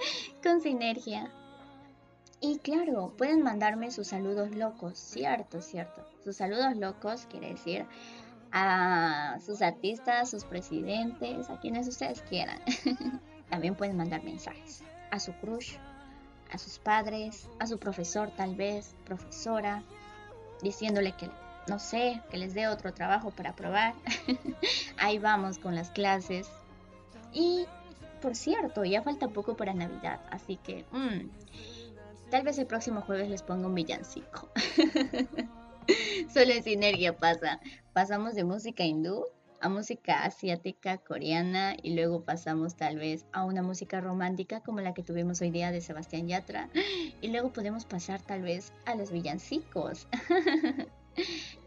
[0.42, 1.30] con Sinergia.
[2.40, 6.02] Y claro, pueden mandarme sus saludos locos, cierto, cierto.
[6.24, 7.84] Sus saludos locos quiere decir
[8.52, 12.58] a sus artistas, sus presidentes, a quienes ustedes quieran.
[13.50, 15.76] También pueden mandar mensajes a su crush,
[16.50, 19.82] a sus padres, a su profesor tal vez, profesora,
[20.62, 21.28] diciéndole que
[21.68, 23.94] no sé, que les dé otro trabajo para probar.
[24.98, 26.48] Ahí vamos con las clases.
[27.32, 27.66] Y
[28.20, 31.28] por cierto, ya falta poco para Navidad, así que mm,
[32.30, 34.48] tal vez el próximo jueves les ponga un villancico.
[36.32, 37.60] Solo en sinergia pasa.
[37.92, 39.24] Pasamos de música hindú
[39.60, 44.94] a música asiática, coreana y luego pasamos tal vez a una música romántica como la
[44.94, 46.68] que tuvimos hoy día de Sebastián Yatra
[47.20, 50.06] y luego podemos pasar tal vez a los villancicos.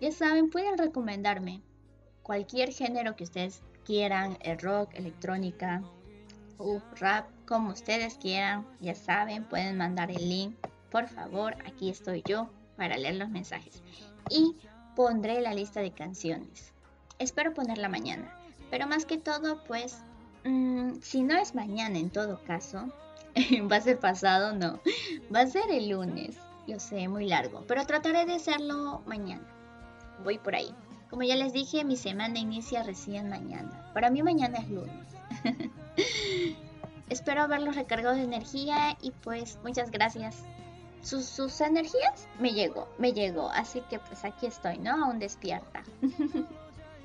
[0.02, 1.62] ya saben, pueden recomendarme
[2.24, 5.84] cualquier género que ustedes quieran, el rock, electrónica,
[6.60, 10.56] uh, rap, como ustedes quieran, ya saben, pueden mandar el link.
[10.92, 13.82] Por favor, aquí estoy yo para leer los mensajes.
[14.30, 14.56] Y
[14.96, 16.72] pondré la lista de canciones.
[17.18, 18.32] Espero ponerla mañana.
[18.70, 20.04] Pero más que todo, pues,
[20.44, 22.94] mmm, si no es mañana en todo caso,
[23.72, 24.80] va a ser pasado, no.
[25.34, 26.38] Va a ser el lunes.
[26.70, 27.64] Lo sé, muy largo.
[27.68, 29.42] Pero trataré de hacerlo mañana.
[30.24, 30.72] Voy por ahí.
[31.10, 33.92] Como ya les dije, mi semana inicia recién mañana.
[33.96, 35.08] Para mí mañana es lunes.
[37.10, 40.44] Espero haberlos recargado de energía y pues muchas gracias.
[41.02, 43.50] Sus, sus energías me llegó, me llegó.
[43.50, 45.06] Así que pues aquí estoy, ¿no?
[45.06, 45.82] Aún despierta.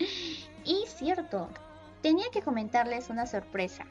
[0.64, 1.48] y cierto,
[2.02, 3.86] tenía que comentarles una sorpresa.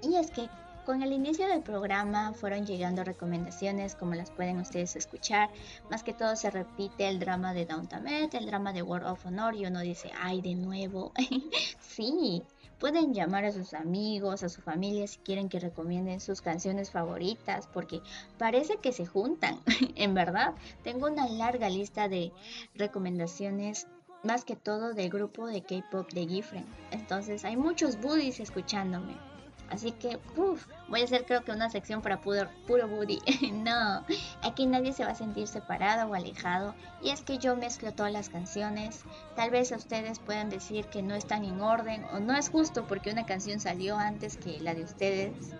[0.00, 0.48] Y es que
[0.86, 5.50] con el inicio del programa fueron llegando recomendaciones como las pueden ustedes escuchar.
[5.90, 9.56] Más que todo se repite el drama de Downtown el drama de World of Honor
[9.56, 11.12] y uno dice, ay, de nuevo.
[11.80, 12.44] sí,
[12.78, 17.66] pueden llamar a sus amigos, a su familia si quieren que recomienden sus canciones favoritas
[17.66, 18.00] porque
[18.38, 19.58] parece que se juntan.
[19.96, 20.54] en verdad,
[20.84, 22.32] tengo una larga lista de
[22.76, 23.88] recomendaciones
[24.22, 26.66] más que todo del grupo de K-pop de Gifren.
[26.92, 29.35] Entonces hay muchos buddies escuchándome.
[29.70, 33.18] Así que, uff, voy a hacer creo que una sección para puro, puro Woody.
[33.52, 34.04] no,
[34.42, 36.74] aquí nadie se va a sentir separado o alejado.
[37.02, 39.02] Y es que yo mezclo todas las canciones.
[39.34, 42.86] Tal vez a ustedes puedan decir que no están en orden o no es justo
[42.86, 45.54] porque una canción salió antes que la de ustedes.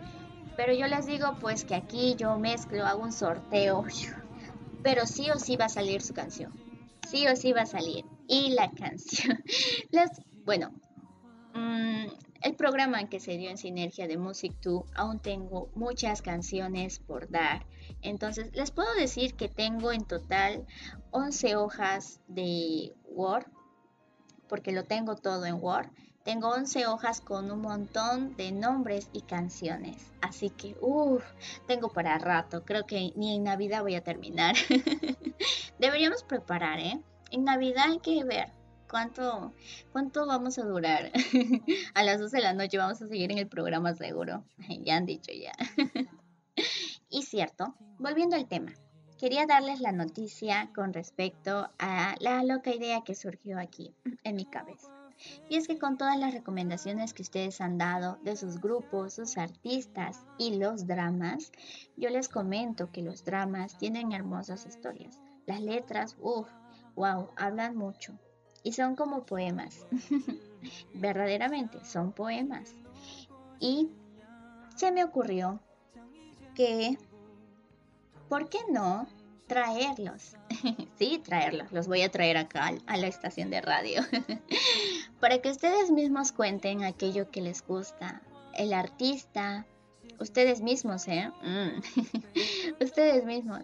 [0.56, 3.84] Pero yo les digo pues que aquí yo mezclo, hago un sorteo.
[4.82, 6.52] Pero sí o sí va a salir su canción.
[7.08, 8.04] Sí o sí va a salir.
[8.28, 9.42] Y la canción.
[9.90, 10.10] Las,
[10.44, 10.70] bueno,
[11.54, 12.06] mmm,
[12.42, 17.30] el programa que se dio en Sinergia de Music 2 aún tengo muchas canciones por
[17.30, 17.66] dar.
[18.02, 20.66] Entonces les puedo decir que tengo en total
[21.10, 23.46] 11 hojas de Word,
[24.48, 25.88] porque lo tengo todo en Word.
[26.24, 30.10] Tengo 11 hojas con un montón de nombres y canciones.
[30.20, 31.22] Así que, uff,
[31.68, 32.64] tengo para rato.
[32.64, 34.56] Creo que ni en Navidad voy a terminar.
[35.78, 37.00] Deberíamos preparar, ¿eh?
[37.30, 38.55] En Navidad hay que ver
[38.88, 39.52] ¿Cuánto,
[39.90, 41.10] ¿Cuánto vamos a durar?
[41.94, 44.44] a las 12 de la noche vamos a seguir en el programa seguro.
[44.84, 45.52] ya han dicho ya.
[47.10, 48.72] y cierto, volviendo al tema,
[49.18, 53.92] quería darles la noticia con respecto a la loca idea que surgió aquí
[54.22, 54.88] en mi cabeza.
[55.48, 59.36] Y es que con todas las recomendaciones que ustedes han dado de sus grupos, sus
[59.36, 61.50] artistas y los dramas,
[61.96, 65.18] yo les comento que los dramas tienen hermosas historias.
[65.46, 66.50] Las letras, uff,
[66.94, 68.18] wow, hablan mucho
[68.66, 69.86] y son como poemas.
[70.94, 72.74] Verdaderamente son poemas.
[73.60, 73.90] Y
[74.74, 75.60] se me ocurrió
[76.56, 76.98] que,
[78.28, 79.06] ¿por qué no
[79.46, 80.34] traerlos?
[80.98, 81.70] sí, traerlos.
[81.70, 84.02] Los voy a traer acá a la estación de radio.
[85.20, 88.20] Para que ustedes mismos cuenten aquello que les gusta.
[88.52, 89.64] El artista,
[90.18, 91.30] ustedes mismos, ¿eh?
[91.40, 92.82] Mm.
[92.82, 93.62] ustedes mismos.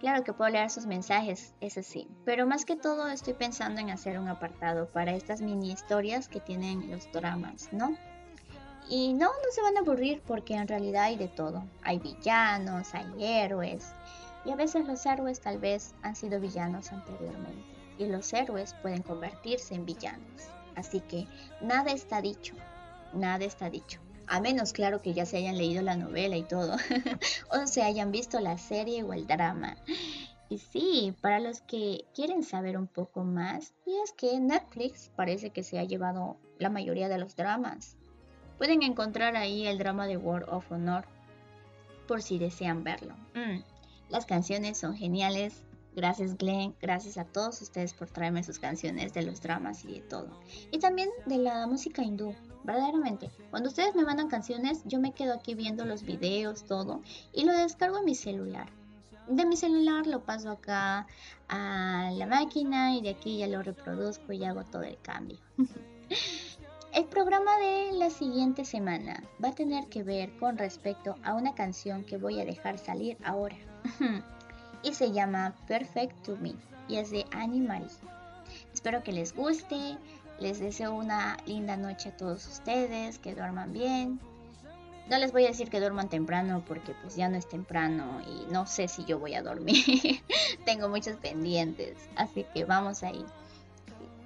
[0.00, 3.88] Claro que puedo leer sus mensajes, eso sí, pero más que todo estoy pensando en
[3.88, 7.96] hacer un apartado para estas mini historias que tienen los dramas, ¿no?
[8.90, 11.64] Y no, no se van a aburrir porque en realidad hay de todo.
[11.82, 13.92] Hay villanos, hay héroes.
[14.44, 17.64] Y a veces los héroes tal vez han sido villanos anteriormente.
[17.98, 20.50] Y los héroes pueden convertirse en villanos.
[20.76, 21.26] Así que
[21.60, 22.54] nada está dicho.
[23.12, 26.76] Nada está dicho a menos claro que ya se hayan leído la novela y todo,
[27.50, 29.76] o se hayan visto la serie o el drama.
[30.48, 35.50] Y sí, para los que quieren saber un poco más, y es que Netflix parece
[35.50, 37.96] que se ha llevado la mayoría de los dramas.
[38.58, 41.04] Pueden encontrar ahí el drama de World of Honor,
[42.06, 43.14] por si desean verlo.
[43.34, 43.62] Mm,
[44.08, 45.62] Las canciones son geniales.
[45.96, 50.00] Gracias Glenn, gracias a todos ustedes por traerme sus canciones de los dramas y de
[50.00, 50.28] todo.
[50.70, 53.30] Y también de la música hindú, verdaderamente.
[53.48, 57.00] Cuando ustedes me mandan canciones, yo me quedo aquí viendo los videos, todo,
[57.32, 58.68] y lo descargo en mi celular.
[59.26, 61.06] De mi celular lo paso acá
[61.48, 65.38] a la máquina y de aquí ya lo reproduzco y hago todo el cambio.
[66.92, 71.54] El programa de la siguiente semana va a tener que ver con respecto a una
[71.54, 73.56] canción que voy a dejar salir ahora.
[74.82, 76.54] y se llama Perfect to Me
[76.88, 77.88] y es de Annie Marie.
[78.72, 79.96] Espero que les guste.
[80.38, 84.20] Les deseo una linda noche a todos ustedes, que duerman bien.
[85.08, 88.52] No les voy a decir que duerman temprano porque pues ya no es temprano y
[88.52, 89.82] no sé si yo voy a dormir.
[90.66, 93.24] Tengo muchos pendientes, así que vamos ahí.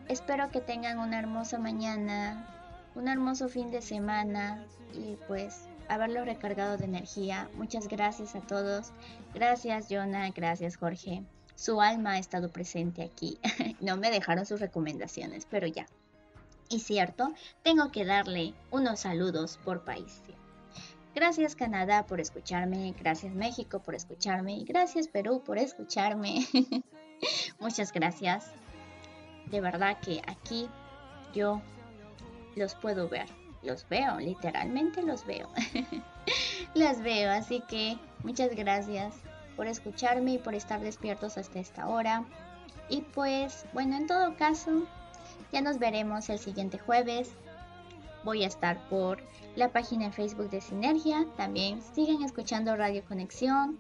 [0.09, 2.49] Espero que tengan una hermosa mañana,
[2.97, 7.51] un hermoso fin de semana y pues haberlo recargado de energía.
[7.55, 8.93] Muchas gracias a todos.
[9.35, 11.25] Gracias Jonah, gracias Jorge.
[11.57, 13.39] Su alma ha estado presente aquí.
[13.81, 15.87] no me dejaron sus recomendaciones, pero ya.
[16.69, 20.23] Y cierto, tengo que darle unos saludos por país.
[21.13, 26.47] Gracias Canadá por escucharme, gracias México por escucharme y gracias Perú por escucharme.
[27.59, 28.53] Muchas gracias.
[29.47, 30.69] De verdad que aquí
[31.35, 31.61] yo
[32.55, 33.40] los puedo ver.
[33.63, 35.49] Los veo, literalmente los veo.
[36.75, 39.15] Las veo, así que muchas gracias
[39.57, 42.25] por escucharme y por estar despiertos hasta esta hora.
[42.89, 44.87] Y pues, bueno, en todo caso,
[45.53, 47.33] ya nos veremos el siguiente jueves.
[48.25, 49.23] Voy a estar por
[49.57, 51.27] la página en Facebook de Sinergia.
[51.37, 53.79] También sigan escuchando Radio Conexión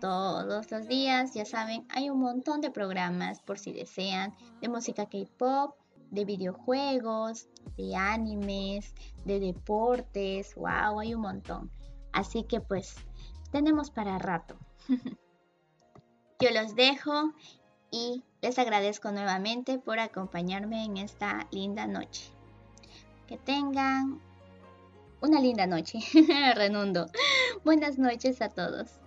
[0.00, 1.34] todos los días.
[1.34, 5.76] Ya saben, hay un montón de programas por si desean de música K-pop,
[6.12, 8.94] de videojuegos, de animes,
[9.24, 10.54] de deportes.
[10.54, 11.70] Wow, hay un montón.
[12.12, 12.94] Así que pues
[13.50, 14.56] tenemos para rato.
[16.38, 17.32] Yo los dejo
[17.90, 22.30] y les agradezco nuevamente por acompañarme en esta linda noche.
[23.26, 24.20] Que tengan
[25.22, 25.98] una linda noche.
[26.54, 27.06] Renundo.
[27.64, 28.98] Buenas noches a todos.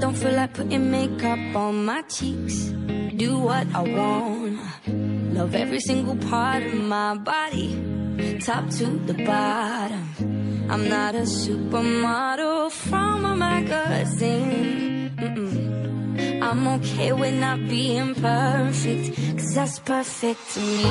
[0.00, 2.74] Don't feel like putting makeup on my cheeks.
[3.16, 4.58] Do what I want.
[5.34, 7.70] Love every single part of my body,
[8.40, 10.66] top to the bottom.
[10.68, 15.10] I'm not a supermodel from a magazine.
[15.16, 16.42] Mm-mm.
[16.42, 20.82] I'm okay with not being perfect, cause that's perfect to me.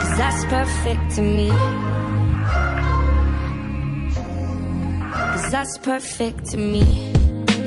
[0.00, 1.50] Cause that's perfect to me.
[5.12, 7.17] Cause that's perfect to me.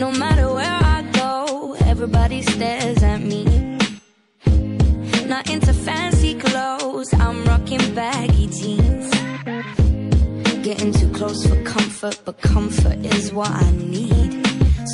[0.02, 3.44] No matter where I go, everybody stares at me.
[5.28, 9.11] Not into fancy clothes, I'm rocking baggy jeans.
[10.64, 14.44] Getting too close for comfort, but comfort is what I need.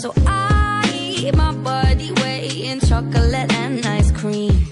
[0.02, 4.68] So I eat my body weight in chocolate and ice cream.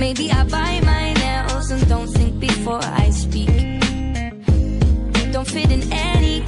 [0.00, 3.54] Maybe I bite my nails and don't think before I speak.
[5.30, 5.92] Don't fit in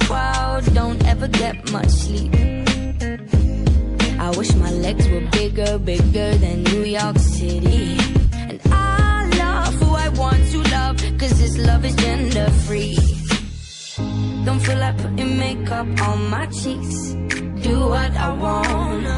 [0.07, 2.33] crowd, don't ever get much sleep.
[4.19, 7.97] I wish my legs were bigger, bigger than New York City.
[8.49, 12.97] And I love who I want to love, cause this love is gender free.
[14.45, 16.97] Don't feel like putting makeup on my cheeks.
[17.67, 19.17] Do what I wanna.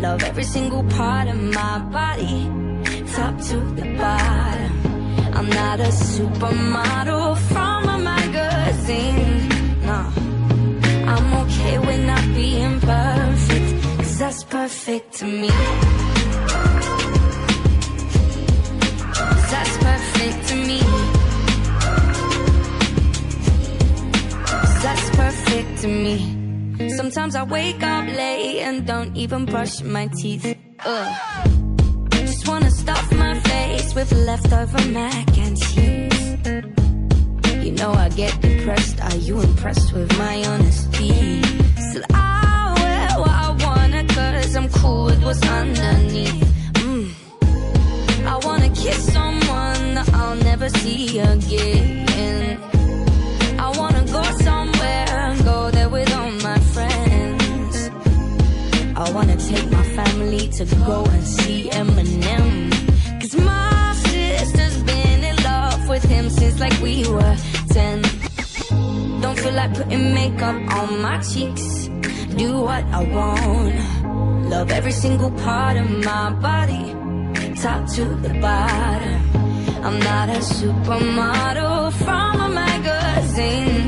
[0.00, 2.38] Love every single part of my body,
[3.14, 4.72] top to the bottom.
[5.36, 9.48] I'm not a supermodel from a magazine.
[9.86, 10.19] No,
[11.12, 13.68] I'm okay with not being perfect,
[13.98, 15.50] cause that's perfect to me.
[19.52, 20.80] that's perfect to me.
[24.84, 26.16] that's perfect to me.
[26.96, 30.56] Sometimes I wake up late and don't even brush my teeth.
[30.84, 32.10] Ugh.
[32.10, 36.79] Just wanna stuff my face with leftover mac and cheese.
[37.80, 39.00] Know I get depressed.
[39.02, 41.42] Are you impressed with my honesty?
[41.88, 46.44] Still, I wear what I wanna, cause I'm cool with what's underneath.
[46.74, 47.14] Mm.
[48.26, 52.60] I wanna kiss someone that I'll never see again.
[53.58, 57.90] I wanna go somewhere and go there with all my friends.
[58.94, 62.70] I wanna take my family to go and see Eminem.
[63.22, 67.36] Cause my sister's been in love with him since like we were
[67.80, 68.02] 10.
[69.22, 71.88] Don't feel feel like putting makeup on my cheeks.
[72.40, 73.76] Do what I want.
[74.54, 76.84] Love every single part of my body.
[77.62, 79.18] Top to the bottom.
[79.86, 83.80] I'm not a supermodel from a magazine.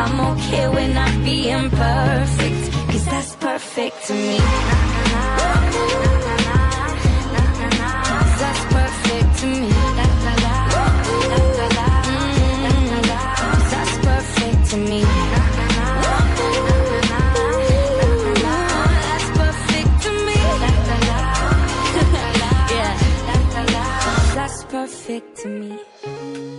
[0.00, 2.62] I'm okay with not being perfect.
[2.90, 4.38] Cause that's perfect to me.
[24.70, 26.49] Perfect to me.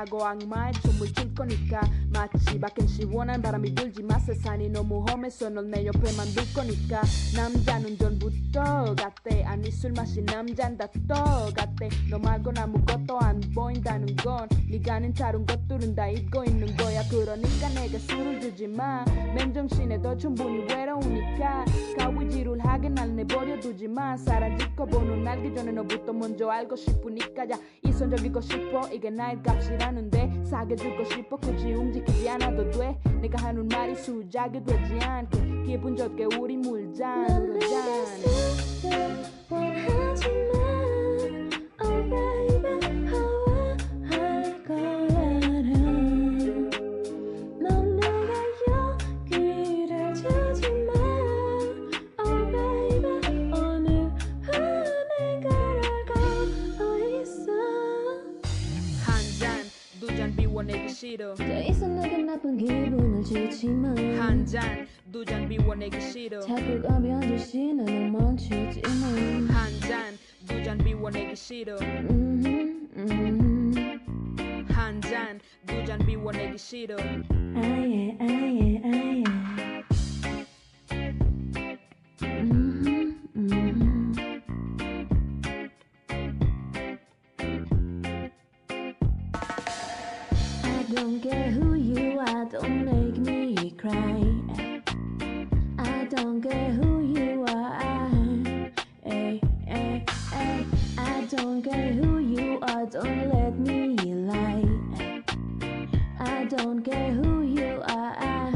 [0.00, 5.50] 헛소리를 하고 악마의 춤을 출 거니까 마치 밖엔 시원한 바람이 불지 마 세상이 너무 험해서
[5.50, 7.02] 널 내 옆에만 둘 거니까
[7.36, 9.29] 남자는 전부터 같대
[9.70, 11.88] 아니 술 마신 남잔 다 똑같대.
[12.10, 17.02] 너 말곤 아무것도 안 보인다는 건 네가 아는 다른 것들은 다 잊고 있는 거야.
[17.08, 19.04] 그러니까 내가 술을 주지 마.
[19.32, 21.64] 맨정신에 더 충분히 외로우니까.
[21.96, 24.16] 가위질을 하게 날 내버려 두지 마.
[24.16, 28.88] 사라질거 보는 알기 전에 너부터 먼저 알고 싶으니까 야 이성적이고 싶어.
[28.92, 31.36] 이게 나의 값이라는데 사귀어주고 싶어.
[31.36, 32.98] 굳이 움직이지 않아도 돼.
[33.22, 35.62] 내가 하는 말이 수작이 되지 않게.
[35.64, 39.39] 기분 좋게 우리 물잔으로 잔
[61.00, 63.88] 싫어 더 이상 내게 나쁜 기분을 주지마
[64.22, 69.06] 한잔 두 잔 비워내기 싫어 자꾸 가벼워지시 나는 멈추지마
[69.48, 74.66] 한잔 두 잔 비워내기 싫어 음, 음.
[74.68, 79.24] 한잔 두 잔 비워내기 싫어 아예 아예 아예
[82.22, 83.89] 음, 음.
[91.00, 94.20] Don't care who you are, don't make me cry.
[95.78, 98.70] I don't care who you are.
[99.02, 100.66] Hey, hey, hey.
[100.98, 104.68] I don't care who you are, don't let me lie.
[106.18, 108.52] I don't care who you are.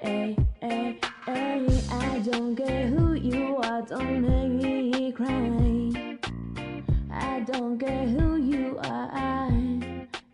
[0.00, 1.80] Hey, hey, hey.
[1.92, 6.18] I don't care who you are, don't make me cry.
[7.12, 9.44] I don't care who you are.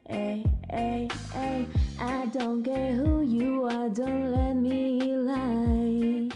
[0.09, 6.31] Hey, I don't care who you are, don't let me lie.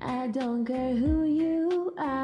[0.00, 2.20] I don't care who you are.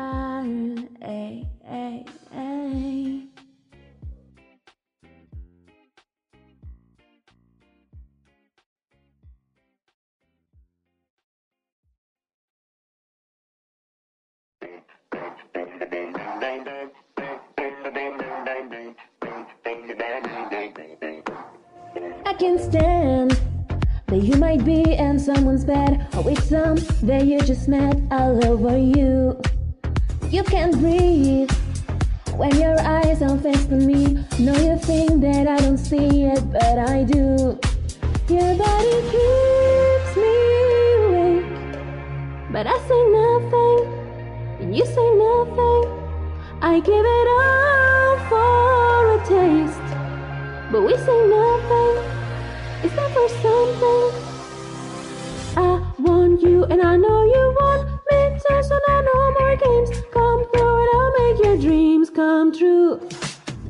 [14.60, 16.90] Bang, bang, bang, bang, bang, bang,
[17.56, 18.25] bang, bang, bang.
[22.38, 23.40] Can't stand
[24.06, 28.44] that you might be in someone's bed or with some that you just met all
[28.46, 29.40] over you.
[30.28, 31.50] You can't breathe
[32.36, 34.24] when your eyes are fixed on me.
[34.38, 37.58] No, you think that I don't see it, but I do.
[38.28, 41.56] Your body keeps me awake
[42.52, 43.80] but I say nothing,
[44.60, 45.84] and You say nothing.
[46.62, 49.88] I give it all for a taste.
[50.72, 51.95] But we say nothing.
[53.16, 54.12] For something?
[55.56, 59.90] I want you and I know you want me too, so now no more games.
[60.12, 63.00] Come through and I'll make your dreams come true.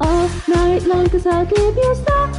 [0.00, 2.35] All night long, cause I'll give you star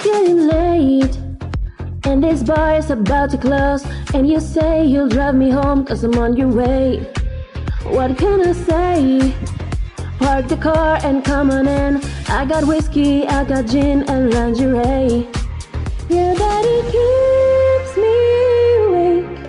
[0.00, 1.18] It's getting late.
[2.04, 3.84] And this bar is about to close.
[4.14, 6.98] And you say you'll drive me home cause I'm on your way.
[7.82, 9.34] What can I say?
[10.20, 12.00] Park the car and come on in.
[12.28, 15.26] I got whiskey, I got gin and lingerie.
[16.08, 18.16] Your body keeps me
[18.84, 19.40] awake.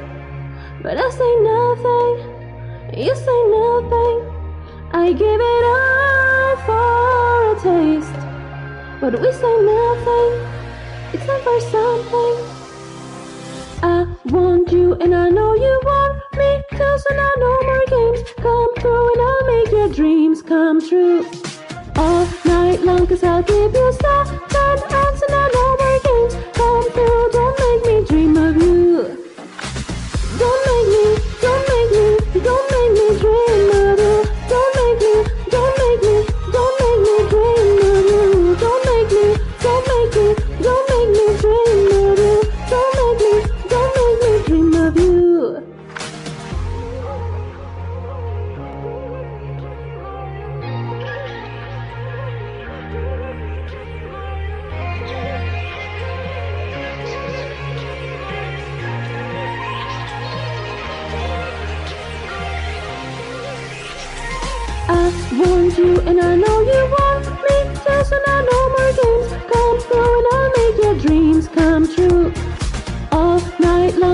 [0.81, 4.17] But I say nothing, you say nothing.
[4.93, 7.98] I give it all for a taste.
[9.01, 10.31] But we say nothing,
[11.13, 12.35] it's for something.
[13.81, 18.19] I want you and I know you want me too, so now no more games.
[18.37, 21.25] Come through and I'll make your dreams come true.
[21.95, 25.88] All night long, cause I'll give you time and now no more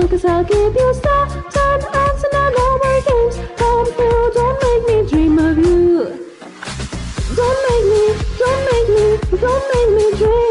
[0.08, 3.36] cause I'll give you star time and so now no more games.
[3.56, 6.04] Come through, don't make me dream of you.
[7.34, 8.04] Don't make me,
[8.38, 10.45] don't make me, don't make me dream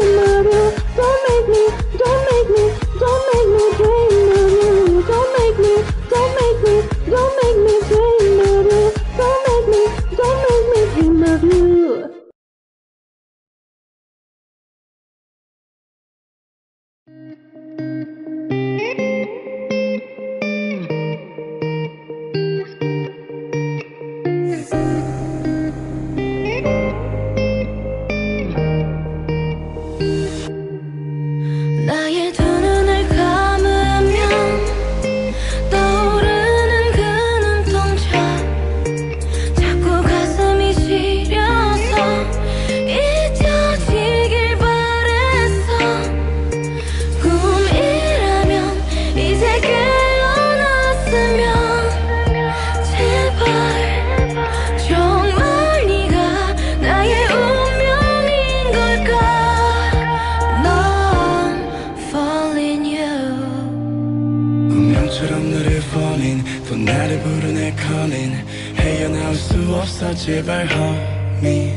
[70.06, 71.72] 수 없어 제발 homie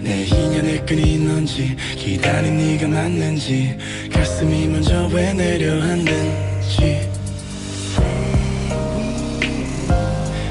[0.00, 3.76] 내 인연의 끈이 넌지 기다린 네가 맞는지
[4.12, 7.10] 가슴이 먼저 왜 내려앉는지.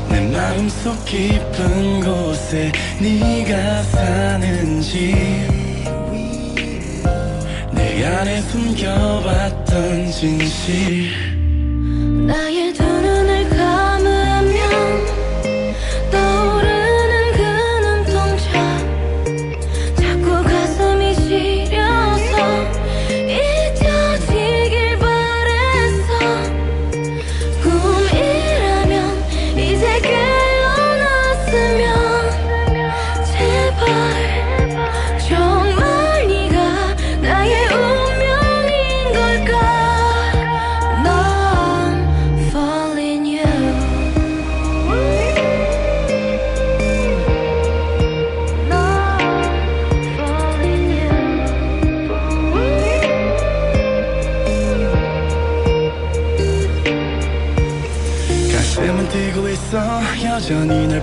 [0.10, 5.15] 내 마음속 깊은 곳에 네가 사는지.
[7.72, 11.24] 내 안에 숨겨왔던 진실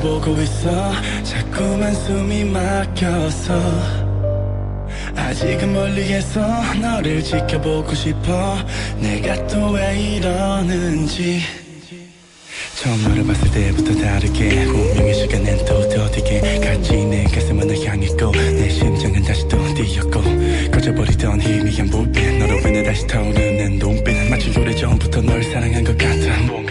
[0.03, 0.93] 보고 있어.
[1.23, 3.55] 자꾸만 숨이 막혀서.
[5.15, 6.41] 아직은 멀리에서
[6.81, 8.59] 너를 지켜보고 싶어.
[8.99, 11.41] 내가 또 왜 이러는지.
[12.74, 18.69] 처음 너를 봤을 때부터 다르게 운명의 시간엔 또 더디게 같이 내 가슴은 널 향했고 내
[18.70, 20.20] 심장은 다시 또 뛰었고
[20.73, 26.61] 꺼져버리던 희미한 불빛 너로 인해 다시 타오르는 눈빛 마치 오래 전부터 널 사랑한 것 같아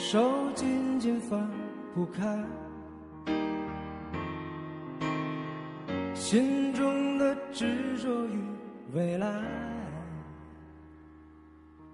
[0.00, 1.46] 手紧紧放
[1.94, 2.22] 不开。
[6.14, 8.42] 心中的执着与
[8.94, 9.28] 未来。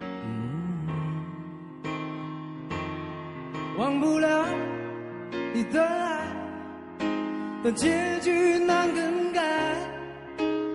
[0.00, 0.86] 嗯
[3.76, 4.46] 忘不了
[5.52, 6.28] 你的爱，
[7.64, 9.74] 但结局难更改。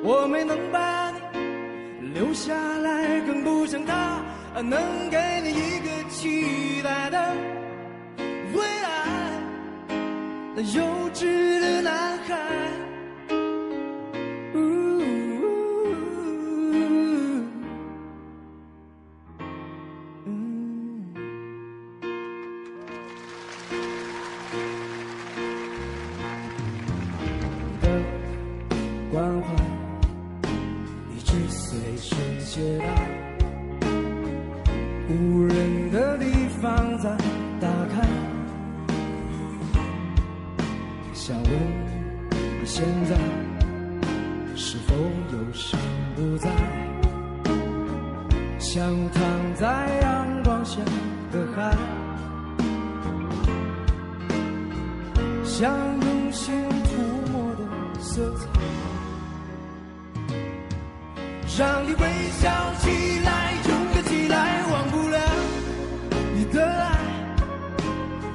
[0.03, 4.21] 我没能把你留下来，更不像他
[4.59, 7.33] 能给你一个期待的
[8.53, 8.89] 未来。
[10.55, 10.83] 那幼
[11.13, 12.61] 稚的男孩。
[27.81, 27.87] 的
[29.11, 29.53] 关怀
[31.15, 33.00] 一直随身携带，
[35.11, 37.09] 无人的地方再
[37.59, 38.07] 打开。
[41.13, 41.51] 想问
[42.59, 43.15] 你现在
[44.55, 44.95] 是否
[45.33, 45.79] 有心
[46.15, 46.49] 不在？
[48.59, 49.21] 像躺
[49.55, 49.65] 在
[50.01, 50.79] 阳光下
[51.31, 51.75] 的海，
[55.43, 56.91] 像用心涂
[57.33, 57.59] 抹的
[57.99, 58.47] 色彩，
[61.59, 61.99] 让你微
[62.39, 63.30] 笑起来，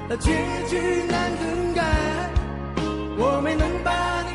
[0.09, 0.31] 那结
[0.69, 0.79] 局
[1.09, 1.83] 难更改。
[3.19, 4.31] 我没能把你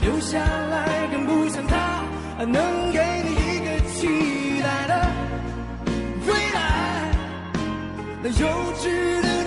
[0.00, 2.02] 留下来，更不像他
[2.44, 4.92] 能给你一个期待的
[6.26, 6.58] 未来。
[8.22, 8.46] 那幼
[8.76, 9.43] 稚的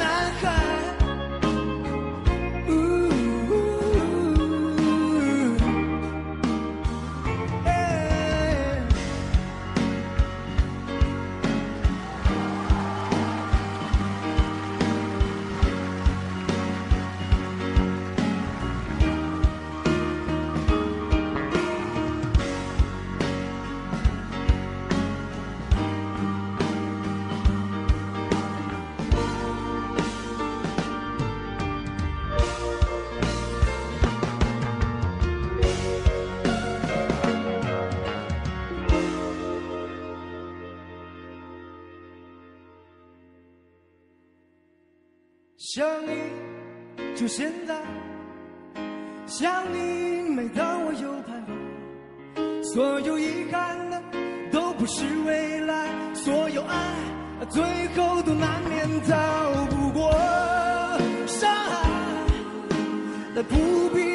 [54.87, 55.73] 是未来，
[56.13, 56.75] 所有爱
[57.49, 57.61] 最
[57.95, 60.11] 后都难免逃不过
[61.27, 61.89] 伤害。
[63.35, 64.06] 但不必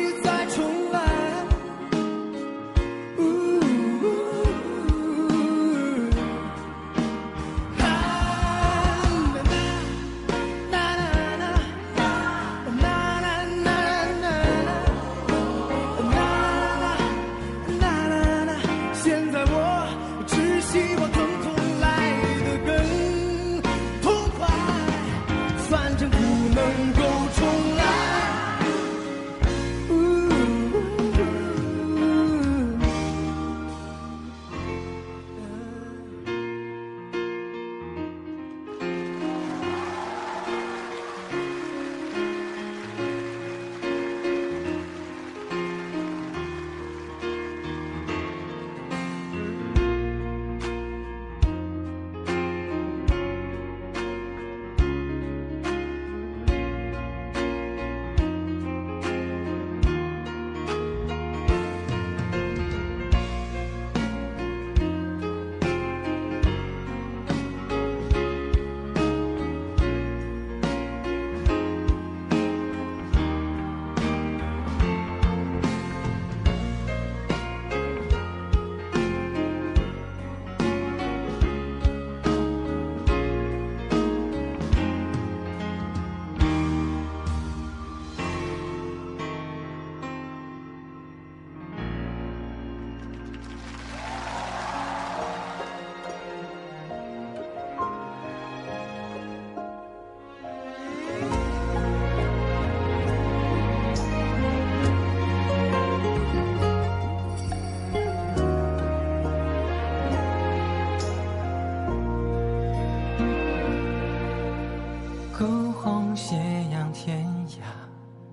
[115.39, 116.37] 孤鸿斜
[116.71, 117.63] 阳天涯，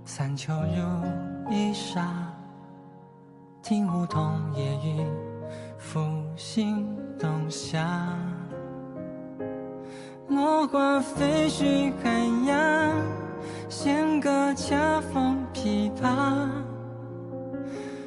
[0.03, 2.13] 三秋如一沙。
[3.63, 5.05] 听梧桐夜雨，
[5.77, 5.99] 复
[6.35, 6.85] 兴
[7.17, 8.13] 冬夏。
[10.27, 12.93] 落花飞絮寒鸦，
[13.69, 16.49] 弦歌恰逢琵琶。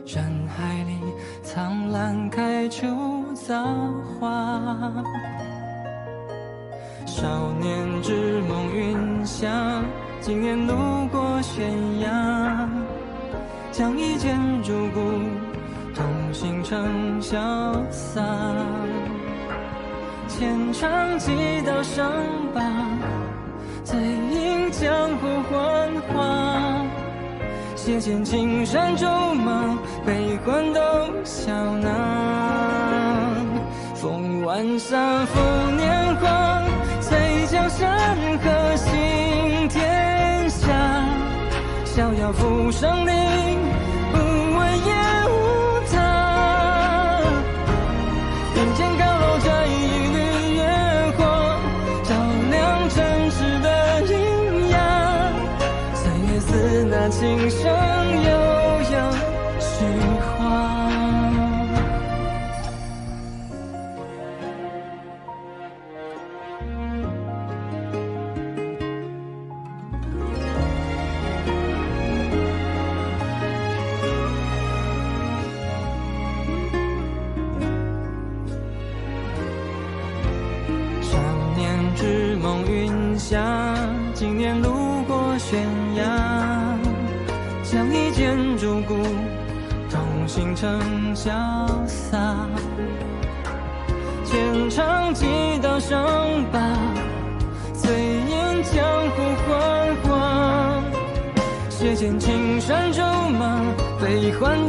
[0.06, 1.00] 人海里，
[1.42, 2.86] 苍兰开出
[3.34, 3.64] 造
[4.20, 4.92] 化。
[7.22, 7.28] 少
[7.60, 9.46] 年之梦云霞，
[10.20, 10.74] 今年路
[11.12, 11.70] 过悬
[12.00, 12.68] 崖，
[13.70, 15.00] 将一剑入骨，
[15.94, 17.38] 同心成潇
[17.92, 18.20] 洒。
[20.26, 21.30] 浅尝几
[21.64, 22.10] 道伤
[22.52, 22.60] 疤，
[23.84, 26.84] 醉饮江湖幻化。
[27.76, 30.80] 斜剑青山竹马，悲欢都
[31.22, 31.88] 笑纳。
[33.94, 35.40] 风晚沙拂
[35.76, 36.62] 年华，
[37.78, 40.66] 山河行天下
[41.84, 43.51] 逍遥浮生灵
[90.62, 91.28] 成潇
[91.88, 92.16] 洒，
[94.24, 95.26] 浅尝几
[95.60, 96.00] 道伤
[96.52, 96.60] 疤，
[97.74, 99.16] 醉饮江湖
[99.48, 100.80] 繁华，
[101.68, 103.02] 谁见青山竹
[103.36, 103.60] 马，
[104.00, 104.61] 悲欢。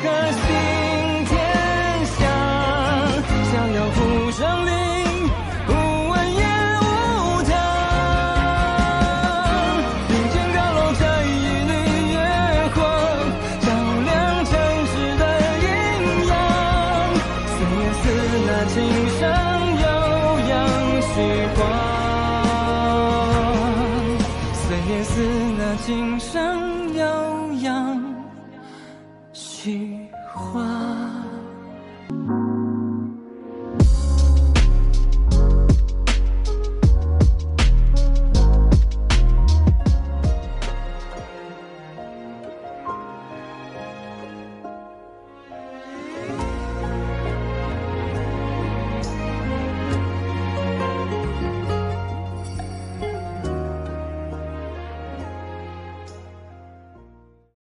[0.00, 0.47] cause